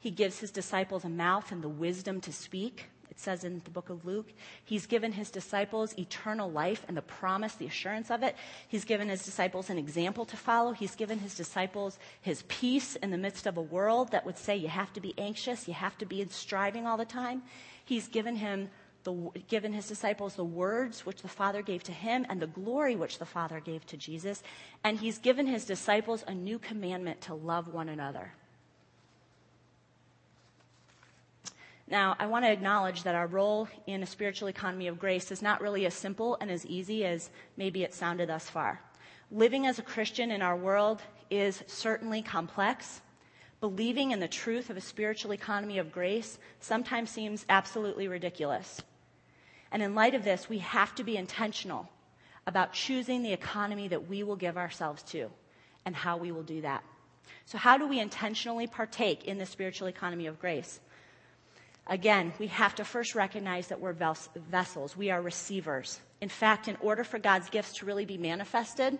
He 0.00 0.10
gives 0.10 0.40
his 0.40 0.50
disciples 0.50 1.04
a 1.04 1.08
mouth 1.08 1.52
and 1.52 1.62
the 1.62 1.68
wisdom 1.68 2.20
to 2.22 2.32
speak. 2.32 2.86
It 3.12 3.20
says 3.20 3.44
in 3.44 3.60
the 3.62 3.70
book 3.70 3.90
of 3.90 4.06
Luke. 4.06 4.32
He's 4.64 4.86
given 4.86 5.12
his 5.12 5.30
disciples 5.30 5.94
eternal 5.98 6.50
life 6.50 6.82
and 6.88 6.96
the 6.96 7.02
promise, 7.02 7.52
the 7.52 7.66
assurance 7.66 8.10
of 8.10 8.22
it. 8.22 8.34
He's 8.68 8.86
given 8.86 9.10
his 9.10 9.22
disciples 9.22 9.68
an 9.68 9.76
example 9.76 10.24
to 10.24 10.36
follow. 10.38 10.72
He's 10.72 10.94
given 10.94 11.18
his 11.18 11.34
disciples 11.34 11.98
his 12.22 12.42
peace 12.48 12.96
in 12.96 13.10
the 13.10 13.18
midst 13.18 13.46
of 13.46 13.58
a 13.58 13.60
world 13.60 14.12
that 14.12 14.24
would 14.24 14.38
say 14.38 14.56
you 14.56 14.68
have 14.68 14.94
to 14.94 15.00
be 15.02 15.12
anxious, 15.18 15.68
you 15.68 15.74
have 15.74 15.98
to 15.98 16.06
be 16.06 16.22
in 16.22 16.30
striving 16.30 16.86
all 16.86 16.96
the 16.96 17.04
time. 17.04 17.42
He's 17.84 18.08
given 18.08 18.36
him 18.36 18.70
the, 19.04 19.12
given 19.46 19.74
his 19.74 19.88
disciples 19.88 20.34
the 20.34 20.44
words 20.44 21.04
which 21.04 21.20
the 21.20 21.28
Father 21.28 21.60
gave 21.60 21.82
to 21.82 21.92
him 21.92 22.24
and 22.30 22.40
the 22.40 22.46
glory 22.46 22.96
which 22.96 23.18
the 23.18 23.26
Father 23.26 23.60
gave 23.60 23.84
to 23.88 23.98
Jesus. 23.98 24.42
And 24.84 24.98
he's 24.98 25.18
given 25.18 25.46
his 25.46 25.66
disciples 25.66 26.24
a 26.26 26.34
new 26.34 26.58
commandment 26.58 27.20
to 27.22 27.34
love 27.34 27.68
one 27.68 27.90
another. 27.90 28.32
Now, 31.92 32.16
I 32.18 32.24
want 32.24 32.46
to 32.46 32.50
acknowledge 32.50 33.02
that 33.02 33.14
our 33.14 33.26
role 33.26 33.68
in 33.86 34.02
a 34.02 34.06
spiritual 34.06 34.48
economy 34.48 34.86
of 34.86 34.98
grace 34.98 35.30
is 35.30 35.42
not 35.42 35.60
really 35.60 35.84
as 35.84 35.92
simple 35.92 36.38
and 36.40 36.50
as 36.50 36.64
easy 36.64 37.04
as 37.04 37.28
maybe 37.58 37.82
it 37.82 37.92
sounded 37.92 38.30
thus 38.30 38.48
far. 38.48 38.80
Living 39.30 39.66
as 39.66 39.78
a 39.78 39.82
Christian 39.82 40.30
in 40.30 40.40
our 40.40 40.56
world 40.56 41.02
is 41.30 41.62
certainly 41.66 42.22
complex 42.22 43.02
believing 43.60 44.10
in 44.10 44.20
the 44.20 44.26
truth 44.26 44.70
of 44.70 44.78
a 44.78 44.80
spiritual 44.80 45.34
economy 45.34 45.76
of 45.76 45.92
grace 45.92 46.38
sometimes 46.60 47.10
seems 47.10 47.44
absolutely 47.50 48.08
ridiculous. 48.08 48.80
And 49.70 49.82
in 49.82 49.94
light 49.94 50.14
of 50.14 50.24
this, 50.24 50.48
we 50.48 50.58
have 50.58 50.94
to 50.94 51.04
be 51.04 51.18
intentional 51.18 51.90
about 52.46 52.72
choosing 52.72 53.22
the 53.22 53.34
economy 53.34 53.86
that 53.88 54.08
we 54.08 54.22
will 54.22 54.36
give 54.36 54.56
ourselves 54.56 55.02
to 55.04 55.30
and 55.84 55.94
how 55.94 56.16
we 56.16 56.32
will 56.32 56.42
do 56.42 56.62
that. 56.62 56.82
So, 57.44 57.58
how 57.58 57.76
do 57.76 57.86
we 57.86 58.00
intentionally 58.00 58.66
partake 58.66 59.26
in 59.26 59.36
the 59.36 59.46
spiritual 59.46 59.88
economy 59.88 60.26
of 60.26 60.40
grace? 60.40 60.80
Again, 61.86 62.32
we 62.38 62.46
have 62.46 62.76
to 62.76 62.84
first 62.84 63.14
recognize 63.14 63.68
that 63.68 63.80
we're 63.80 63.96
vessels. 64.50 64.96
We 64.96 65.10
are 65.10 65.20
receivers. 65.20 66.00
In 66.20 66.28
fact, 66.28 66.68
in 66.68 66.76
order 66.80 67.02
for 67.02 67.18
God's 67.18 67.50
gifts 67.50 67.74
to 67.78 67.86
really 67.86 68.04
be 68.04 68.16
manifested, 68.16 68.98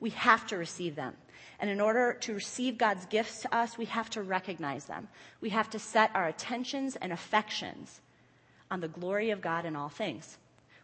we 0.00 0.10
have 0.10 0.46
to 0.48 0.56
receive 0.56 0.96
them. 0.96 1.14
And 1.60 1.70
in 1.70 1.80
order 1.80 2.14
to 2.22 2.34
receive 2.34 2.76
God's 2.76 3.06
gifts 3.06 3.42
to 3.42 3.54
us, 3.54 3.78
we 3.78 3.84
have 3.84 4.10
to 4.10 4.22
recognize 4.22 4.86
them. 4.86 5.08
We 5.40 5.50
have 5.50 5.70
to 5.70 5.78
set 5.78 6.10
our 6.14 6.26
attentions 6.26 6.96
and 6.96 7.12
affections 7.12 8.00
on 8.70 8.80
the 8.80 8.88
glory 8.88 9.30
of 9.30 9.40
God 9.40 9.64
in 9.64 9.76
all 9.76 9.88
things. 9.88 10.36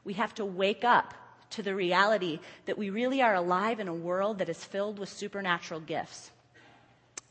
We 0.05 0.15
have 0.15 0.35
to 0.37 0.45
wake 0.45 0.85
up 0.85 1.15
to 1.51 1.63
the 1.63 1.75
reality 1.75 2.39
that 2.67 2.79
we 2.79 2.91
really 2.91 3.21
are 3.21 3.35
alive 3.35 3.81
in 3.81 3.89
a 3.89 3.95
world 3.95 4.39
that 4.39 4.49
is 4.49 4.65
filled 4.65 5.01
with 5.01 5.09
supernatural 5.09 5.81
gifts. 5.81 6.31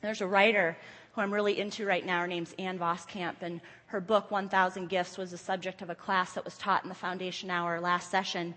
There's 0.02 0.22
a 0.22 0.28
writer 0.28 0.78
who 1.14 1.22
I'm 1.22 1.34
really 1.34 1.58
into 1.58 1.86
right 1.86 2.06
now. 2.06 2.20
Her 2.20 2.28
name's 2.28 2.54
Ann 2.60 2.78
Voskamp, 2.78 3.36
and 3.42 3.62
her 3.90 4.00
book, 4.00 4.30
1,000 4.30 4.88
Gifts, 4.88 5.18
was 5.18 5.32
the 5.32 5.38
subject 5.38 5.82
of 5.82 5.90
a 5.90 5.96
class 5.96 6.34
that 6.34 6.46
was 6.46 6.58
taught 6.58 6.84
in 6.84 6.90
the 6.90 6.96
foundation 6.96 7.50
hour 7.50 7.80
last 7.82 8.12
session. 8.12 8.54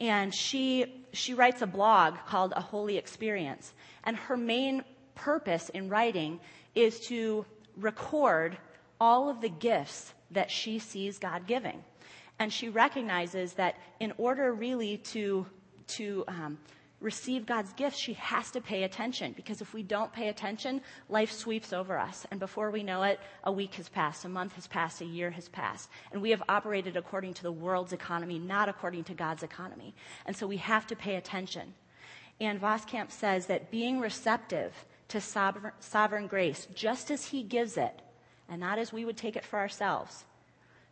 And 0.00 0.34
she, 0.34 1.04
she 1.12 1.32
writes 1.32 1.62
a 1.62 1.66
blog 1.66 2.16
called 2.26 2.52
A 2.56 2.60
Holy 2.60 2.96
Experience. 2.96 3.72
And 4.02 4.16
her 4.16 4.36
main 4.36 4.82
purpose 5.14 5.68
in 5.68 5.88
writing 5.88 6.40
is 6.74 6.98
to 7.06 7.46
record 7.76 8.58
all 9.00 9.28
of 9.28 9.40
the 9.40 9.48
gifts 9.48 10.12
that 10.32 10.50
she 10.50 10.80
sees 10.80 11.18
God 11.18 11.46
giving. 11.46 11.84
And 12.40 12.52
she 12.52 12.68
recognizes 12.68 13.52
that 13.52 13.76
in 14.00 14.12
order 14.18 14.52
really 14.52 14.96
to, 15.12 15.46
to 15.98 16.24
um, 16.26 16.58
receive 17.00 17.44
God's 17.46 17.72
gifts, 17.74 17.98
she 17.98 18.14
has 18.14 18.50
to 18.52 18.60
pay 18.60 18.84
attention 18.84 19.32
because 19.32 19.60
if 19.60 19.74
we 19.74 19.82
don't 19.82 20.12
pay 20.12 20.28
attention, 20.28 20.80
life 21.08 21.30
sweeps 21.30 21.72
over 21.72 21.98
us. 21.98 22.26
And 22.30 22.40
before 22.40 22.70
we 22.70 22.82
know 22.82 23.02
it, 23.02 23.20
a 23.44 23.52
week 23.52 23.74
has 23.74 23.88
passed, 23.88 24.24
a 24.24 24.28
month 24.28 24.54
has 24.54 24.66
passed, 24.66 25.00
a 25.00 25.04
year 25.04 25.30
has 25.30 25.48
passed. 25.48 25.90
And 26.12 26.22
we 26.22 26.30
have 26.30 26.42
operated 26.48 26.96
according 26.96 27.34
to 27.34 27.42
the 27.42 27.52
world's 27.52 27.92
economy, 27.92 28.38
not 28.38 28.68
according 28.68 29.04
to 29.04 29.14
God's 29.14 29.42
economy. 29.42 29.94
And 30.26 30.36
so 30.36 30.46
we 30.46 30.56
have 30.58 30.86
to 30.86 30.96
pay 30.96 31.16
attention. 31.16 31.74
And 32.40 32.60
Voskamp 32.60 33.10
says 33.10 33.46
that 33.46 33.70
being 33.70 34.00
receptive 34.00 34.72
to 35.08 35.20
sovereign, 35.20 35.72
sovereign 35.80 36.26
grace, 36.26 36.66
just 36.74 37.10
as 37.10 37.26
He 37.26 37.42
gives 37.42 37.76
it, 37.76 38.00
and 38.48 38.60
not 38.60 38.78
as 38.78 38.92
we 38.92 39.04
would 39.04 39.16
take 39.16 39.36
it 39.36 39.44
for 39.44 39.58
ourselves, 39.58 40.24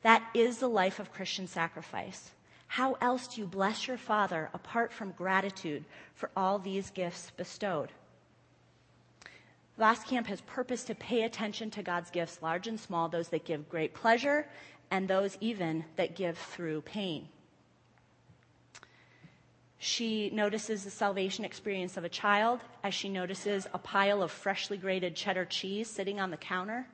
that 0.03 0.23
is 0.35 0.59
the 0.59 0.69
life 0.69 0.99
of 0.99 1.13
Christian 1.13 1.47
sacrifice. 1.47 2.31
How 2.73 2.97
else 3.03 3.29
do 3.29 3.43
you 3.43 3.47
bless 3.47 3.87
your 3.87 3.99
Father 3.99 4.49
apart 4.55 4.95
from 4.95 5.13
gratitude 5.13 5.85
for 6.15 6.31
all 6.35 6.59
these 6.59 6.89
gifts 6.89 7.31
bestowed? 7.37 7.93
Voskamp 9.79 10.25
has 10.25 10.41
purpose 10.41 10.83
to 10.85 10.95
pay 10.95 11.25
attention 11.25 11.71
to 11.73 11.83
God's 11.83 12.09
gifts, 12.09 12.39
large 12.41 12.69
and 12.69 12.81
small, 12.81 13.11
those 13.11 13.29
that 13.29 13.45
give 13.45 13.69
great 13.69 13.93
pleasure 13.93 14.47
and 14.91 15.07
those 15.07 15.37
even 15.43 15.85
that 15.97 16.17
give 16.17 16.39
through 16.39 16.81
pain. 16.81 17.29
She 19.77 20.31
notices 20.31 20.83
the 20.83 20.91
salvation 20.91 21.45
experience 21.45 21.99
of 21.99 22.05
a 22.05 22.09
child 22.09 22.61
as 22.83 22.95
she 22.95 23.11
notices 23.11 23.67
a 23.75 23.79
pile 23.79 24.23
of 24.23 24.31
freshly 24.31 24.79
grated 24.79 25.15
cheddar 25.15 25.45
cheese 25.45 25.91
sitting 25.91 26.19
on 26.19 26.31
the 26.31 26.39
counter, 26.39 26.87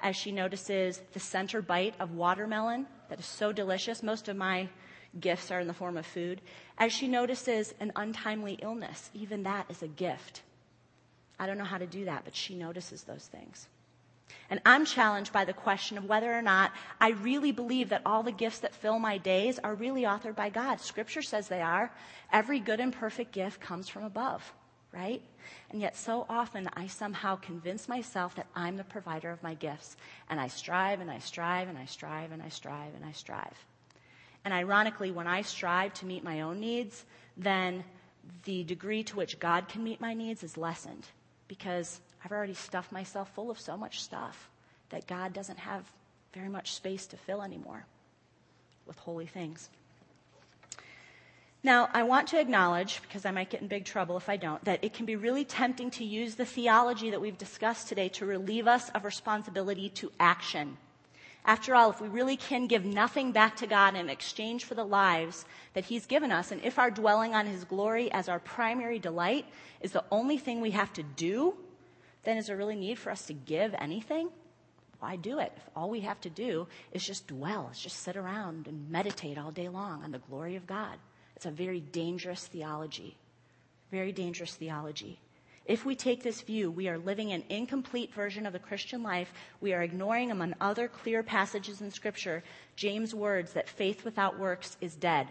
as 0.00 0.14
she 0.14 0.30
notices 0.30 1.00
the 1.14 1.20
center 1.20 1.62
bite 1.62 1.94
of 2.00 2.10
watermelon 2.10 2.86
that 3.08 3.18
is 3.18 3.24
so 3.24 3.50
delicious. 3.50 4.02
Most 4.02 4.28
of 4.28 4.36
my 4.36 4.68
gifts 5.20 5.50
are 5.50 5.60
in 5.60 5.66
the 5.66 5.74
form 5.74 5.96
of 5.96 6.06
food. 6.06 6.40
As 6.78 6.92
she 6.92 7.08
notices 7.08 7.74
an 7.80 7.92
untimely 7.96 8.58
illness, 8.62 9.10
even 9.14 9.42
that 9.44 9.66
is 9.70 9.82
a 9.82 9.88
gift. 9.88 10.42
I 11.38 11.46
don't 11.46 11.58
know 11.58 11.64
how 11.64 11.78
to 11.78 11.86
do 11.86 12.04
that, 12.06 12.24
but 12.24 12.34
she 12.34 12.54
notices 12.54 13.02
those 13.02 13.26
things. 13.26 13.68
And 14.48 14.60
I'm 14.64 14.84
challenged 14.84 15.32
by 15.32 15.44
the 15.44 15.52
question 15.52 15.98
of 15.98 16.04
whether 16.04 16.32
or 16.32 16.42
not 16.42 16.72
I 17.00 17.10
really 17.10 17.52
believe 17.52 17.88
that 17.88 18.02
all 18.06 18.22
the 18.22 18.32
gifts 18.32 18.60
that 18.60 18.74
fill 18.74 18.98
my 18.98 19.18
days 19.18 19.58
are 19.58 19.74
really 19.74 20.02
authored 20.02 20.36
by 20.36 20.50
God. 20.50 20.80
Scripture 20.80 21.22
says 21.22 21.48
they 21.48 21.62
are. 21.62 21.90
Every 22.32 22.60
good 22.60 22.80
and 22.80 22.92
perfect 22.92 23.32
gift 23.32 23.60
comes 23.60 23.88
from 23.88 24.04
above, 24.04 24.52
right? 24.92 25.22
And 25.70 25.80
yet, 25.80 25.96
so 25.96 26.26
often, 26.28 26.68
I 26.74 26.86
somehow 26.86 27.36
convince 27.36 27.88
myself 27.88 28.34
that 28.36 28.46
I'm 28.54 28.76
the 28.76 28.84
provider 28.84 29.30
of 29.30 29.42
my 29.42 29.54
gifts. 29.54 29.96
And 30.30 30.40
I 30.40 30.48
strive 30.48 31.00
and 31.00 31.10
I 31.10 31.18
strive 31.18 31.68
and 31.68 31.78
I 31.78 31.86
strive 31.86 32.32
and 32.32 32.42
I 32.42 32.48
strive 32.48 32.94
and 32.94 33.04
I 33.04 33.12
strive. 33.12 33.66
And 34.46 34.54
ironically, 34.54 35.10
when 35.10 35.26
I 35.26 35.42
strive 35.42 35.92
to 35.94 36.06
meet 36.06 36.22
my 36.22 36.42
own 36.42 36.60
needs, 36.60 37.04
then 37.36 37.82
the 38.44 38.62
degree 38.62 39.02
to 39.02 39.16
which 39.16 39.40
God 39.40 39.66
can 39.66 39.82
meet 39.82 40.00
my 40.00 40.14
needs 40.14 40.44
is 40.44 40.56
lessened 40.56 41.04
because 41.48 42.00
I've 42.24 42.30
already 42.30 42.54
stuffed 42.54 42.92
myself 42.92 43.28
full 43.34 43.50
of 43.50 43.58
so 43.58 43.76
much 43.76 44.00
stuff 44.00 44.48
that 44.90 45.08
God 45.08 45.32
doesn't 45.32 45.58
have 45.58 45.82
very 46.32 46.48
much 46.48 46.74
space 46.74 47.06
to 47.08 47.16
fill 47.16 47.42
anymore 47.42 47.86
with 48.86 48.96
holy 49.00 49.26
things. 49.26 49.68
Now, 51.64 51.88
I 51.92 52.04
want 52.04 52.28
to 52.28 52.38
acknowledge, 52.38 53.02
because 53.02 53.26
I 53.26 53.32
might 53.32 53.50
get 53.50 53.62
in 53.62 53.66
big 53.66 53.84
trouble 53.84 54.16
if 54.16 54.28
I 54.28 54.36
don't, 54.36 54.64
that 54.64 54.84
it 54.84 54.94
can 54.94 55.06
be 55.06 55.16
really 55.16 55.44
tempting 55.44 55.90
to 55.90 56.04
use 56.04 56.36
the 56.36 56.46
theology 56.46 57.10
that 57.10 57.20
we've 57.20 57.36
discussed 57.36 57.88
today 57.88 58.08
to 58.10 58.24
relieve 58.24 58.68
us 58.68 58.90
of 58.90 59.04
responsibility 59.04 59.88
to 59.88 60.12
action. 60.20 60.76
After 61.46 61.76
all, 61.76 61.90
if 61.90 62.00
we 62.00 62.08
really 62.08 62.36
can 62.36 62.66
give 62.66 62.84
nothing 62.84 63.30
back 63.30 63.54
to 63.58 63.68
God 63.68 63.94
in 63.94 64.10
exchange 64.10 64.64
for 64.64 64.74
the 64.74 64.84
lives 64.84 65.44
that 65.74 65.84
He's 65.84 66.04
given 66.04 66.32
us, 66.32 66.50
and 66.50 66.60
if 66.64 66.76
our 66.76 66.90
dwelling 66.90 67.36
on 67.36 67.46
His 67.46 67.62
glory 67.62 68.10
as 68.10 68.28
our 68.28 68.40
primary 68.40 68.98
delight 68.98 69.46
is 69.80 69.92
the 69.92 70.04
only 70.10 70.38
thing 70.38 70.60
we 70.60 70.72
have 70.72 70.92
to 70.94 71.04
do, 71.04 71.54
then 72.24 72.36
is 72.36 72.48
there 72.48 72.56
really 72.56 72.74
need 72.74 72.98
for 72.98 73.10
us 73.10 73.26
to 73.26 73.32
give 73.32 73.76
anything? 73.78 74.28
Why 74.98 75.14
do 75.14 75.38
it? 75.38 75.52
If 75.56 75.62
all 75.76 75.88
we 75.88 76.00
have 76.00 76.20
to 76.22 76.30
do 76.30 76.66
is 76.90 77.06
just 77.06 77.28
dwell, 77.28 77.68
is 77.70 77.78
just 77.78 78.00
sit 78.00 78.16
around 78.16 78.66
and 78.66 78.90
meditate 78.90 79.38
all 79.38 79.52
day 79.52 79.68
long 79.68 80.02
on 80.02 80.10
the 80.10 80.18
glory 80.18 80.56
of 80.56 80.66
God. 80.66 80.98
It's 81.36 81.46
a 81.46 81.50
very 81.52 81.80
dangerous 81.80 82.46
theology. 82.48 83.16
Very 83.92 84.10
dangerous 84.10 84.54
theology. 84.54 85.20
If 85.66 85.84
we 85.84 85.96
take 85.96 86.22
this 86.22 86.42
view, 86.42 86.70
we 86.70 86.88
are 86.88 86.98
living 86.98 87.32
an 87.32 87.42
incomplete 87.48 88.14
version 88.14 88.46
of 88.46 88.52
the 88.52 88.58
Christian 88.58 89.02
life. 89.02 89.32
We 89.60 89.74
are 89.74 89.82
ignoring, 89.82 90.30
among 90.30 90.54
other 90.60 90.86
clear 90.86 91.24
passages 91.24 91.80
in 91.80 91.90
Scripture, 91.90 92.44
James' 92.76 93.14
words 93.14 93.52
that 93.54 93.68
faith 93.68 94.04
without 94.04 94.38
works 94.38 94.76
is 94.80 94.94
dead. 94.94 95.26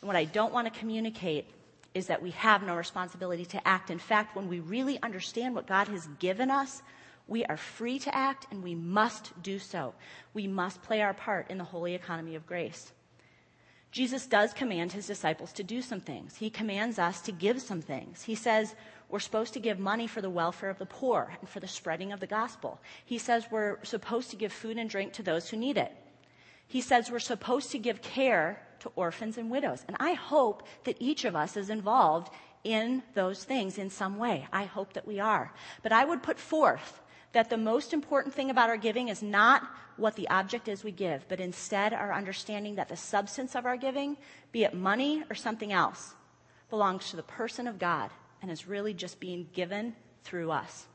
And 0.00 0.06
what 0.06 0.16
I 0.16 0.24
don't 0.24 0.54
want 0.54 0.72
to 0.72 0.78
communicate 0.78 1.50
is 1.94 2.06
that 2.06 2.22
we 2.22 2.30
have 2.30 2.62
no 2.62 2.76
responsibility 2.76 3.44
to 3.46 3.68
act. 3.68 3.90
In 3.90 3.98
fact, 3.98 4.36
when 4.36 4.48
we 4.48 4.60
really 4.60 5.02
understand 5.02 5.54
what 5.54 5.66
God 5.66 5.88
has 5.88 6.08
given 6.18 6.50
us, 6.50 6.82
we 7.26 7.44
are 7.44 7.56
free 7.58 7.98
to 8.00 8.14
act 8.14 8.46
and 8.50 8.62
we 8.62 8.74
must 8.74 9.32
do 9.42 9.58
so. 9.58 9.94
We 10.32 10.46
must 10.46 10.82
play 10.82 11.02
our 11.02 11.12
part 11.12 11.50
in 11.50 11.58
the 11.58 11.64
holy 11.64 11.94
economy 11.94 12.36
of 12.36 12.46
grace. 12.46 12.92
Jesus 13.90 14.26
does 14.26 14.52
command 14.52 14.92
his 14.92 15.06
disciples 15.06 15.52
to 15.52 15.62
do 15.62 15.80
some 15.80 16.00
things. 16.00 16.36
He 16.36 16.50
commands 16.50 16.98
us 16.98 17.20
to 17.22 17.32
give 17.32 17.60
some 17.62 17.80
things. 17.80 18.22
He 18.22 18.34
says, 18.34 18.74
we're 19.08 19.18
supposed 19.18 19.54
to 19.54 19.60
give 19.60 19.78
money 19.78 20.06
for 20.06 20.20
the 20.20 20.28
welfare 20.28 20.68
of 20.68 20.78
the 20.78 20.86
poor 20.86 21.32
and 21.40 21.48
for 21.48 21.60
the 21.60 21.68
spreading 21.68 22.12
of 22.12 22.20
the 22.20 22.26
gospel. 22.26 22.78
He 23.04 23.16
says 23.16 23.46
we're 23.50 23.82
supposed 23.84 24.30
to 24.30 24.36
give 24.36 24.52
food 24.52 24.76
and 24.76 24.90
drink 24.90 25.14
to 25.14 25.22
those 25.22 25.48
who 25.48 25.56
need 25.56 25.78
it. 25.78 25.92
He 26.66 26.82
says 26.82 27.10
we're 27.10 27.18
supposed 27.18 27.70
to 27.70 27.78
give 27.78 28.02
care 28.02 28.62
to 28.80 28.92
orphans 28.94 29.38
and 29.38 29.50
widows. 29.50 29.82
And 29.88 29.96
I 29.98 30.12
hope 30.12 30.64
that 30.84 30.98
each 31.00 31.24
of 31.24 31.34
us 31.34 31.56
is 31.56 31.70
involved 31.70 32.30
in 32.64 33.02
those 33.14 33.44
things 33.44 33.78
in 33.78 33.88
some 33.88 34.18
way. 34.18 34.46
I 34.52 34.64
hope 34.64 34.92
that 34.92 35.06
we 35.06 35.20
are. 35.20 35.52
But 35.82 35.92
I 35.92 36.04
would 36.04 36.22
put 36.22 36.38
forth 36.38 37.00
that 37.38 37.50
the 37.50 37.56
most 37.56 37.92
important 37.92 38.34
thing 38.34 38.50
about 38.50 38.68
our 38.68 38.76
giving 38.76 39.06
is 39.06 39.22
not 39.22 39.62
what 39.96 40.16
the 40.16 40.28
object 40.28 40.66
is 40.66 40.82
we 40.82 40.90
give, 40.90 41.24
but 41.28 41.38
instead 41.38 41.92
our 41.92 42.12
understanding 42.12 42.74
that 42.74 42.88
the 42.88 42.96
substance 42.96 43.54
of 43.54 43.64
our 43.64 43.76
giving, 43.76 44.16
be 44.50 44.64
it 44.64 44.74
money 44.74 45.22
or 45.30 45.36
something 45.36 45.72
else, 45.72 46.16
belongs 46.68 47.10
to 47.10 47.16
the 47.16 47.22
person 47.22 47.68
of 47.68 47.78
God 47.78 48.10
and 48.42 48.50
is 48.50 48.66
really 48.66 48.92
just 48.92 49.20
being 49.20 49.46
given 49.52 49.94
through 50.24 50.50
us. 50.50 50.88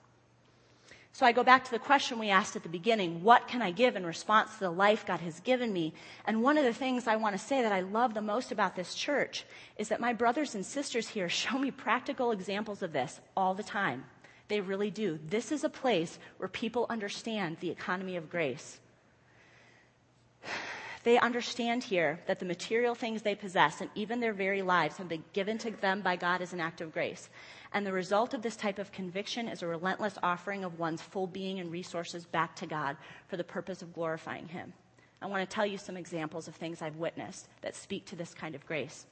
So 1.13 1.25
I 1.25 1.31
go 1.31 1.45
back 1.45 1.63
to 1.63 1.71
the 1.71 1.79
question 1.79 2.19
we 2.19 2.29
asked 2.29 2.57
at 2.57 2.63
the 2.63 2.67
beginning 2.67 3.23
what 3.23 3.47
can 3.47 3.61
I 3.61 3.71
give 3.71 3.95
in 3.95 4.05
response 4.05 4.53
to 4.55 4.59
the 4.59 4.69
life 4.69 5.05
God 5.05 5.21
has 5.21 5.39
given 5.39 5.71
me? 5.71 5.93
And 6.25 6.43
one 6.43 6.57
of 6.57 6.65
the 6.65 6.73
things 6.73 7.07
I 7.07 7.15
want 7.15 7.39
to 7.39 7.41
say 7.41 7.61
that 7.61 7.71
I 7.71 7.79
love 7.79 8.13
the 8.13 8.21
most 8.21 8.51
about 8.51 8.75
this 8.75 8.95
church 8.95 9.45
is 9.77 9.87
that 9.87 10.01
my 10.01 10.11
brothers 10.11 10.55
and 10.55 10.65
sisters 10.65 11.07
here 11.07 11.29
show 11.43 11.57
me 11.57 11.71
practical 11.71 12.31
examples 12.31 12.83
of 12.83 12.91
this 12.91 13.21
all 13.37 13.53
the 13.53 13.63
time. 13.63 14.03
They 14.47 14.61
really 14.61 14.91
do. 14.91 15.19
This 15.27 15.51
is 15.51 15.63
a 15.63 15.69
place 15.69 16.19
where 16.37 16.49
people 16.49 16.85
understand 16.89 17.57
the 17.59 17.71
economy 17.71 18.15
of 18.15 18.29
grace. 18.29 18.79
They 21.03 21.19
understand 21.19 21.83
here 21.83 22.21
that 22.27 22.39
the 22.39 22.45
material 22.45 22.95
things 22.95 23.21
they 23.21 23.35
possess 23.35 23.81
and 23.81 23.89
even 23.93 24.21
their 24.21 24.33
very 24.33 24.61
lives 24.61 24.95
have 24.97 25.09
been 25.09 25.23
given 25.33 25.57
to 25.59 25.71
them 25.71 26.01
by 26.01 26.15
God 26.15 26.41
as 26.41 26.53
an 26.53 26.61
act 26.61 26.79
of 26.79 26.93
grace. 26.93 27.29
And 27.73 27.85
the 27.85 27.91
result 27.91 28.33
of 28.33 28.41
this 28.41 28.55
type 28.55 28.79
of 28.79 28.91
conviction 28.91 29.49
is 29.49 29.61
a 29.61 29.67
relentless 29.67 30.17
offering 30.23 30.63
of 30.63 30.79
one's 30.79 31.01
full 31.01 31.27
being 31.27 31.59
and 31.59 31.71
resources 31.71 32.25
back 32.25 32.55
to 32.57 32.65
God 32.65 32.95
for 33.27 33.35
the 33.35 33.43
purpose 33.43 33.81
of 33.81 33.93
glorifying 33.93 34.47
Him. 34.47 34.71
I 35.21 35.25
want 35.25 35.47
to 35.47 35.53
tell 35.53 35.65
you 35.65 35.77
some 35.77 35.97
examples 35.97 36.47
of 36.47 36.55
things 36.55 36.81
I've 36.81 36.97
witnessed 36.97 37.47
that 37.61 37.75
speak 37.75 38.05
to 38.07 38.15
this 38.15 38.33
kind 38.33 38.55
of 38.55 38.65
grace. 38.65 39.05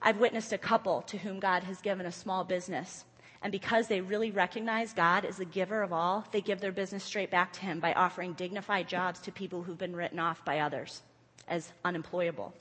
I've 0.00 0.18
witnessed 0.18 0.52
a 0.52 0.58
couple 0.58 1.02
to 1.02 1.18
whom 1.18 1.40
God 1.40 1.64
has 1.64 1.80
given 1.80 2.06
a 2.06 2.12
small 2.12 2.44
business. 2.44 3.04
And 3.44 3.52
because 3.52 3.88
they 3.88 4.00
really 4.00 4.30
recognize 4.30 4.94
God 4.94 5.26
as 5.26 5.36
the 5.36 5.44
giver 5.44 5.82
of 5.82 5.92
all, 5.92 6.26
they 6.32 6.40
give 6.40 6.60
their 6.60 6.72
business 6.72 7.04
straight 7.04 7.30
back 7.30 7.52
to 7.52 7.60
Him 7.60 7.78
by 7.78 7.92
offering 7.92 8.32
dignified 8.32 8.88
jobs 8.88 9.20
to 9.20 9.32
people 9.32 9.62
who've 9.62 9.76
been 9.76 9.94
written 9.94 10.18
off 10.18 10.42
by 10.46 10.60
others 10.60 11.02
as 11.46 11.70
unemployable. 11.84 12.54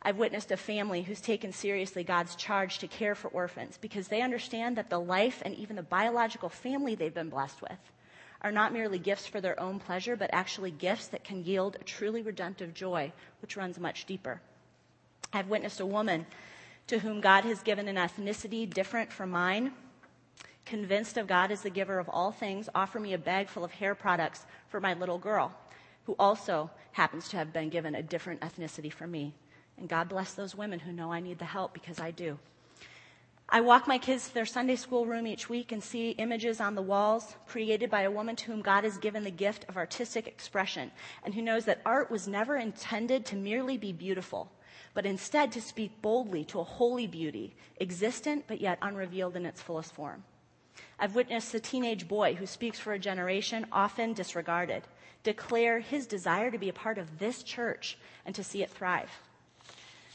I've 0.00 0.16
witnessed 0.16 0.52
a 0.52 0.56
family 0.56 1.02
who's 1.02 1.20
taken 1.20 1.52
seriously 1.52 2.04
God's 2.04 2.36
charge 2.36 2.78
to 2.78 2.86
care 2.86 3.16
for 3.16 3.28
orphans 3.28 3.78
because 3.80 4.06
they 4.06 4.22
understand 4.22 4.76
that 4.76 4.90
the 4.90 5.00
life 5.00 5.42
and 5.44 5.56
even 5.56 5.74
the 5.74 5.82
biological 5.82 6.48
family 6.48 6.94
they've 6.94 7.12
been 7.12 7.28
blessed 7.28 7.60
with 7.60 7.92
are 8.42 8.52
not 8.52 8.72
merely 8.72 8.98
gifts 8.98 9.26
for 9.26 9.40
their 9.40 9.58
own 9.58 9.80
pleasure, 9.80 10.14
but 10.14 10.30
actually 10.32 10.70
gifts 10.70 11.08
that 11.08 11.24
can 11.24 11.44
yield 11.44 11.76
a 11.80 11.84
truly 11.84 12.22
redemptive 12.22 12.72
joy, 12.72 13.12
which 13.42 13.56
runs 13.56 13.78
much 13.78 14.06
deeper. 14.06 14.40
I've 15.32 15.48
witnessed 15.48 15.80
a 15.80 15.86
woman 15.86 16.26
to 16.90 16.98
whom 16.98 17.20
God 17.20 17.44
has 17.44 17.62
given 17.62 17.86
an 17.86 17.94
ethnicity 17.94 18.68
different 18.68 19.12
from 19.12 19.30
mine, 19.30 19.70
convinced 20.66 21.16
of 21.18 21.28
God 21.28 21.52
as 21.52 21.62
the 21.62 21.70
giver 21.70 22.00
of 22.00 22.08
all 22.08 22.32
things, 22.32 22.68
offer 22.74 22.98
me 22.98 23.12
a 23.12 23.18
bag 23.18 23.48
full 23.48 23.62
of 23.62 23.70
hair 23.70 23.94
products 23.94 24.44
for 24.66 24.80
my 24.80 24.92
little 24.94 25.16
girl, 25.16 25.54
who 26.06 26.16
also 26.18 26.68
happens 26.90 27.28
to 27.28 27.36
have 27.36 27.52
been 27.52 27.68
given 27.68 27.94
a 27.94 28.02
different 28.02 28.40
ethnicity 28.40 28.92
from 28.92 29.12
me. 29.12 29.32
And 29.78 29.88
God 29.88 30.08
bless 30.08 30.34
those 30.34 30.56
women 30.56 30.80
who 30.80 30.90
know 30.90 31.12
I 31.12 31.20
need 31.20 31.38
the 31.38 31.44
help 31.44 31.72
because 31.74 32.00
I 32.00 32.10
do. 32.10 32.36
I 33.52 33.60
walk 33.62 33.88
my 33.88 33.98
kids 33.98 34.28
to 34.28 34.34
their 34.34 34.46
Sunday 34.46 34.76
school 34.76 35.06
room 35.06 35.26
each 35.26 35.48
week 35.48 35.72
and 35.72 35.82
see 35.82 36.10
images 36.10 36.60
on 36.60 36.76
the 36.76 36.82
walls 36.82 37.34
created 37.48 37.90
by 37.90 38.02
a 38.02 38.10
woman 38.10 38.36
to 38.36 38.44
whom 38.44 38.62
God 38.62 38.84
has 38.84 38.96
given 38.96 39.24
the 39.24 39.30
gift 39.32 39.64
of 39.68 39.76
artistic 39.76 40.28
expression 40.28 40.92
and 41.24 41.34
who 41.34 41.42
knows 41.42 41.64
that 41.64 41.82
art 41.84 42.12
was 42.12 42.28
never 42.28 42.56
intended 42.56 43.26
to 43.26 43.34
merely 43.34 43.76
be 43.76 43.92
beautiful, 43.92 44.52
but 44.94 45.04
instead 45.04 45.50
to 45.50 45.60
speak 45.60 46.00
boldly 46.00 46.44
to 46.44 46.60
a 46.60 46.64
holy 46.64 47.08
beauty, 47.08 47.56
existent 47.80 48.44
but 48.46 48.60
yet 48.60 48.78
unrevealed 48.82 49.34
in 49.34 49.44
its 49.44 49.60
fullest 49.60 49.92
form. 49.94 50.22
I've 51.00 51.16
witnessed 51.16 51.52
a 51.52 51.58
teenage 51.58 52.06
boy 52.06 52.34
who 52.34 52.46
speaks 52.46 52.78
for 52.78 52.92
a 52.92 53.00
generation 53.00 53.66
often 53.72 54.12
disregarded 54.12 54.84
declare 55.24 55.80
his 55.80 56.06
desire 56.06 56.50
to 56.50 56.56
be 56.56 56.68
a 56.68 56.72
part 56.72 56.98
of 56.98 57.18
this 57.18 57.42
church 57.42 57.98
and 58.24 58.34
to 58.34 58.44
see 58.44 58.62
it 58.62 58.70
thrive. 58.70 59.10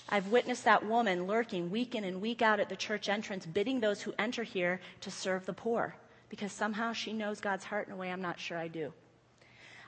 I've 0.08 0.28
witnessed 0.28 0.66
that 0.66 0.86
woman 0.86 1.26
lurking 1.26 1.72
week 1.72 1.96
in 1.96 2.04
and 2.04 2.22
week 2.22 2.42
out 2.42 2.60
at 2.60 2.70
the 2.70 2.76
church 2.76 3.10
entrance, 3.10 3.46
bidding 3.46 3.80
those 3.80 4.02
who 4.02 4.14
enter 4.20 4.44
here 4.44 4.80
to 5.02 5.10
serve 5.10 5.46
the 5.46 5.54
poor, 5.54 5.96
because 6.30 6.52
somehow 6.52 6.94
she 6.94 7.12
knows 7.12 7.40
God's 7.40 7.66
heart 7.66 7.88
in 7.88 7.94
a 7.94 7.98
way 7.98 8.12
I'm 8.12 8.22
not 8.22 8.40
sure 8.40 8.58
I 8.58 8.68
do. 8.68 8.94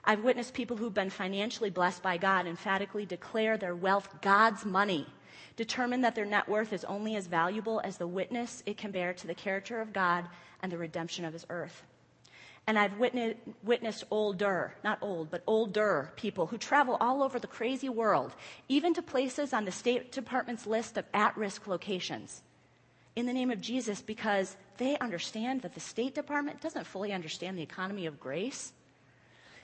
I've 0.03 0.23
witnessed 0.23 0.53
people 0.53 0.77
who've 0.77 0.93
been 0.93 1.09
financially 1.09 1.69
blessed 1.69 2.01
by 2.01 2.17
God 2.17 2.47
emphatically 2.47 3.05
declare 3.05 3.57
their 3.57 3.75
wealth 3.75 4.21
God's 4.21 4.65
money, 4.65 5.05
determine 5.55 6.01
that 6.01 6.15
their 6.15 6.25
net 6.25 6.47
worth 6.47 6.73
is 6.73 6.85
only 6.85 7.15
as 7.15 7.27
valuable 7.27 7.81
as 7.83 7.97
the 7.97 8.07
witness 8.07 8.63
it 8.65 8.77
can 8.77 8.91
bear 8.91 9.13
to 9.13 9.27
the 9.27 9.35
character 9.35 9.81
of 9.81 9.93
God 9.93 10.25
and 10.63 10.71
the 10.71 10.77
redemption 10.77 11.25
of 11.25 11.33
his 11.33 11.45
earth. 11.49 11.83
And 12.67 12.77
I've 12.77 12.99
witnessed, 12.99 14.03
older, 14.11 14.75
not 14.83 14.99
old, 15.01 15.31
but 15.31 15.41
older 15.47 16.11
people 16.17 16.47
who 16.47 16.57
travel 16.57 16.97
all 16.99 17.23
over 17.23 17.39
the 17.39 17.47
crazy 17.47 17.87
world, 17.87 18.35
even 18.67 18.93
to 18.95 19.01
places 19.01 19.53
on 19.53 19.63
the 19.63 19.71
State 19.71 20.11
Department's 20.11 20.67
list 20.67 20.97
of 20.97 21.05
at 21.13 21.37
risk 21.37 21.65
locations, 21.65 22.43
in 23.15 23.25
the 23.25 23.31
name 23.31 23.51
of 23.51 23.61
Jesus 23.61 24.01
because 24.01 24.57
they 24.77 24.97
understand 24.97 25.61
that 25.61 25.75
the 25.75 25.79
State 25.79 26.13
Department 26.13 26.59
doesn't 26.59 26.85
fully 26.85 27.13
understand 27.13 27.57
the 27.57 27.63
economy 27.63 28.05
of 28.05 28.19
grace. 28.19 28.73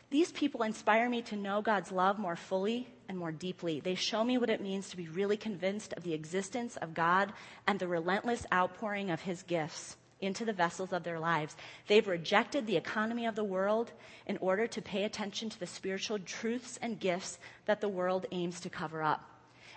These 0.10 0.32
people 0.32 0.64
inspire 0.64 1.10
me 1.10 1.24
to 1.24 1.36
know 1.36 1.62
God's 1.62 1.92
love 1.92 2.18
more 2.18 2.38
fully 2.38 2.88
and 3.10 3.18
more 3.18 3.34
deeply. 3.34 3.82
They 3.82 3.96
show 3.96 4.24
me 4.24 4.38
what 4.38 4.50
it 4.50 4.62
means 4.62 4.90
to 4.90 4.98
be 4.98 5.10
really 5.10 5.38
convinced 5.38 5.92
of 5.94 6.04
the 6.04 6.14
existence 6.14 6.78
of 6.78 6.94
God 6.94 7.34
and 7.68 7.80
the 7.80 7.88
relentless 7.88 8.46
outpouring 8.54 9.12
of 9.12 9.22
His 9.22 9.44
gifts 9.44 9.98
into 10.24 10.46
the 10.46 10.54
vessels 10.54 10.94
of 10.94 11.04
their 11.04 11.20
lives. 11.20 11.56
They've 11.88 12.08
rejected 12.08 12.66
the 12.66 12.78
economy 12.78 13.26
of 13.26 13.36
the 13.36 13.44
world 13.44 13.92
in 14.26 14.38
order 14.38 14.68
to 14.68 14.82
pay 14.82 15.04
attention 15.04 15.50
to 15.50 15.60
the 15.60 15.68
spiritual 15.68 16.20
truths 16.20 16.80
and 16.82 17.00
gifts 17.00 17.40
that 17.66 17.82
the 17.82 17.90
world 17.90 18.26
aims 18.32 18.60
to 18.62 18.70
cover 18.70 19.04
up. 19.04 19.30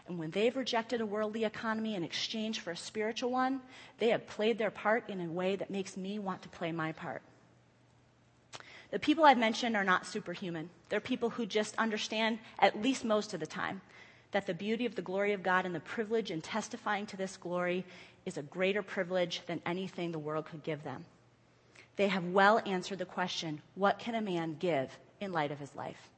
And 0.09 0.19
when 0.19 0.31
they've 0.31 0.57
rejected 0.57 1.01
a 1.01 1.07
worldly 1.07 1.45
economy 1.45 1.97
in 1.97 2.05
exchange 2.05 2.61
for 2.61 2.71
a 2.71 2.77
spiritual 2.77 3.31
one, 3.31 3.61
they 3.99 4.11
have 4.11 4.27
played 4.27 4.57
their 4.57 4.71
part 4.71 5.09
in 5.11 5.21
a 5.21 5.25
way 5.25 5.57
that 5.57 5.71
makes 5.71 5.97
me 5.97 6.19
want 6.19 6.43
to 6.43 6.49
play 6.49 6.71
my 6.71 6.93
part. 6.93 7.23
The 8.93 9.01
people 9.01 9.25
I've 9.25 9.39
mentioned 9.39 9.77
are 9.77 9.85
not 9.85 10.07
superhuman. 10.07 10.71
They're 10.89 11.01
people 11.01 11.31
who 11.31 11.45
just 11.45 11.77
understand, 11.77 12.39
at 12.61 12.81
least 12.81 13.05
most 13.05 13.35
of 13.35 13.41
the 13.41 13.47
time, 13.47 13.81
that 14.31 14.47
the 14.47 14.55
beauty 14.55 14.87
of 14.87 14.95
the 14.95 15.03
glory 15.03 15.33
of 15.33 15.43
God 15.43 15.67
and 15.67 15.75
the 15.75 15.81
privilege 15.81 16.31
in 16.31 16.41
testifying 16.41 17.07
to 17.07 17.17
this 17.17 17.37
glory 17.37 17.85
is 18.27 18.37
a 18.37 18.43
greater 18.43 18.83
privilege 18.83 19.41
than 19.47 19.63
anything 19.65 20.13
the 20.13 20.19
world 20.19 20.45
could 20.47 20.63
give 20.63 20.83
them. 20.83 21.05
They 21.97 22.09
have 22.09 22.25
well 22.25 22.61
answered 22.67 22.99
the 22.99 23.07
question 23.07 23.63
what 23.75 23.99
can 23.99 24.15
a 24.15 24.21
man 24.21 24.57
give 24.59 24.91
in 25.21 25.33
light 25.33 25.53
of 25.53 25.59
his 25.59 25.75
life? 25.75 26.11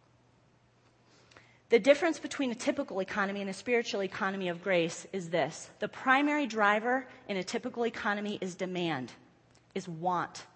The 1.69 1.79
difference 1.79 2.19
between 2.19 2.51
a 2.51 2.55
typical 2.55 3.01
economy 3.01 3.43
and 3.43 3.51
a 3.51 3.55
spiritual 3.55 4.03
economy 4.03 4.49
of 4.49 4.63
grace 4.63 5.07
is 5.13 5.29
this 5.29 5.69
the 5.81 5.89
primary 5.89 6.47
driver 6.47 7.07
in 7.29 7.37
a 7.37 7.45
typical 7.45 7.85
economy 7.85 8.39
is 8.41 8.55
demand, 8.55 9.13
is 9.75 9.87
want. 9.87 10.47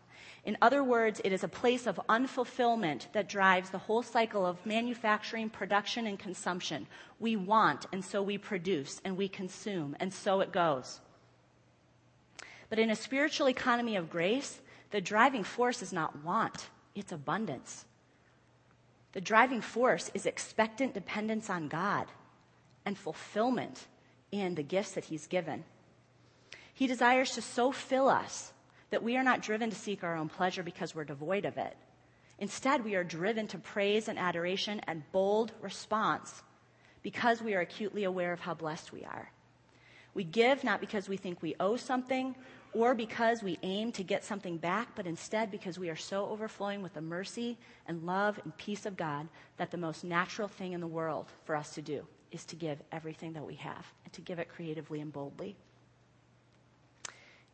In 0.45 0.57
other 0.61 0.83
words, 0.83 1.21
it 1.23 1.33
is 1.33 1.45
a 1.45 1.49
place 1.49 1.87
of 1.87 2.01
unfulfillment 2.09 3.07
that 3.13 3.29
drives 3.29 3.71
the 3.71 3.79
whole 3.79 4.03
cycle 4.03 4.45
of 4.45 4.65
manufacturing, 4.67 5.49
production, 5.49 6.07
and 6.09 6.19
consumption. 6.19 6.87
We 7.21 7.37
want, 7.37 7.87
and 7.93 8.05
so 8.05 8.23
we 8.23 8.39
produce, 8.39 9.01
and 9.05 9.17
we 9.17 9.29
consume, 9.29 9.95
and 10.01 10.13
so 10.13 10.41
it 10.41 10.51
goes. 10.51 11.01
But 12.73 12.79
in 12.79 12.89
a 12.89 12.97
spiritual 12.97 13.51
economy 13.51 13.97
of 13.97 14.09
grace, 14.09 14.59
the 14.93 15.01
driving 15.03 15.45
force 15.45 15.83
is 15.83 15.93
not 15.93 16.25
want, 16.25 16.71
it's 16.95 17.13
abundance. 17.13 17.85
The 19.13 19.21
driving 19.21 19.61
force 19.61 20.11
is 20.15 20.25
expectant 20.25 20.95
dependence 20.95 21.51
on 21.51 21.69
God 21.69 22.07
and 22.87 22.97
fulfillment 22.97 23.87
in 24.31 24.55
the 24.55 24.63
gifts 24.63 24.93
that 24.93 25.05
He's 25.05 25.27
given. 25.27 25.65
He 26.73 26.87
desires 26.87 27.33
to 27.33 27.43
so 27.43 27.73
fill 27.73 28.09
us 28.09 28.55
that 28.89 29.03
we 29.03 29.19
are 29.19 29.23
not 29.23 29.43
driven 29.43 29.69
to 29.69 29.77
seek 29.77 30.03
our 30.03 30.17
own 30.17 30.31
pleasure 30.31 30.63
because 30.63 30.95
we're 30.95 31.05
devoid 31.05 31.45
of 31.45 31.59
it. 31.59 31.77
Instead, 32.39 32.87
we 32.87 32.95
are 32.95 33.05
driven 33.05 33.47
to 33.49 33.59
praise 33.59 34.09
and 34.09 34.19
adoration 34.19 34.81
and 34.87 35.03
bold 35.13 35.53
response 35.61 36.43
because 37.03 37.43
we 37.43 37.53
are 37.53 37.61
acutely 37.61 38.05
aware 38.05 38.33
of 38.33 38.41
how 38.41 38.55
blessed 38.55 38.95
we 38.95 39.05
are. 39.05 39.31
We 40.15 40.25
give 40.25 40.65
not 40.65 40.81
because 40.81 41.09
we 41.09 41.17
think 41.19 41.43
we 41.43 41.55
owe 41.61 41.77
something 41.77 42.35
or 42.75 42.95
because 42.95 43.43
we 43.43 43.59
aim 43.63 43.93
to 43.93 44.03
get 44.03 44.25
something 44.25 44.57
back, 44.57 44.89
but 44.95 45.07
instead 45.07 45.51
because 45.51 45.79
we 45.79 45.91
are 45.91 45.97
so 45.97 46.27
overflowing 46.27 46.83
with 46.83 46.95
the 46.95 47.01
mercy 47.01 47.59
and 47.87 48.05
love 48.05 48.41
and 48.45 48.57
peace 48.57 48.87
of 48.87 48.97
God 48.97 49.29
that 49.59 49.71
the 49.71 49.77
most 49.77 50.05
natural 50.05 50.49
thing 50.49 50.73
in 50.73 50.81
the 50.81 50.87
world 50.87 51.27
for 51.45 51.55
us 51.55 51.75
to 51.75 51.83
do 51.83 52.07
is 52.31 52.45
to 52.47 52.57
give 52.57 52.83
everything 52.91 53.35
that 53.35 53.47
we 53.47 53.55
have 53.57 53.87
and 54.05 54.13
to 54.15 54.21
give 54.23 54.39
it 54.39 54.49
creatively 54.49 55.01
and 55.01 55.13
boldly. 55.13 55.55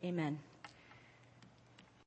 Amen. 0.05 0.39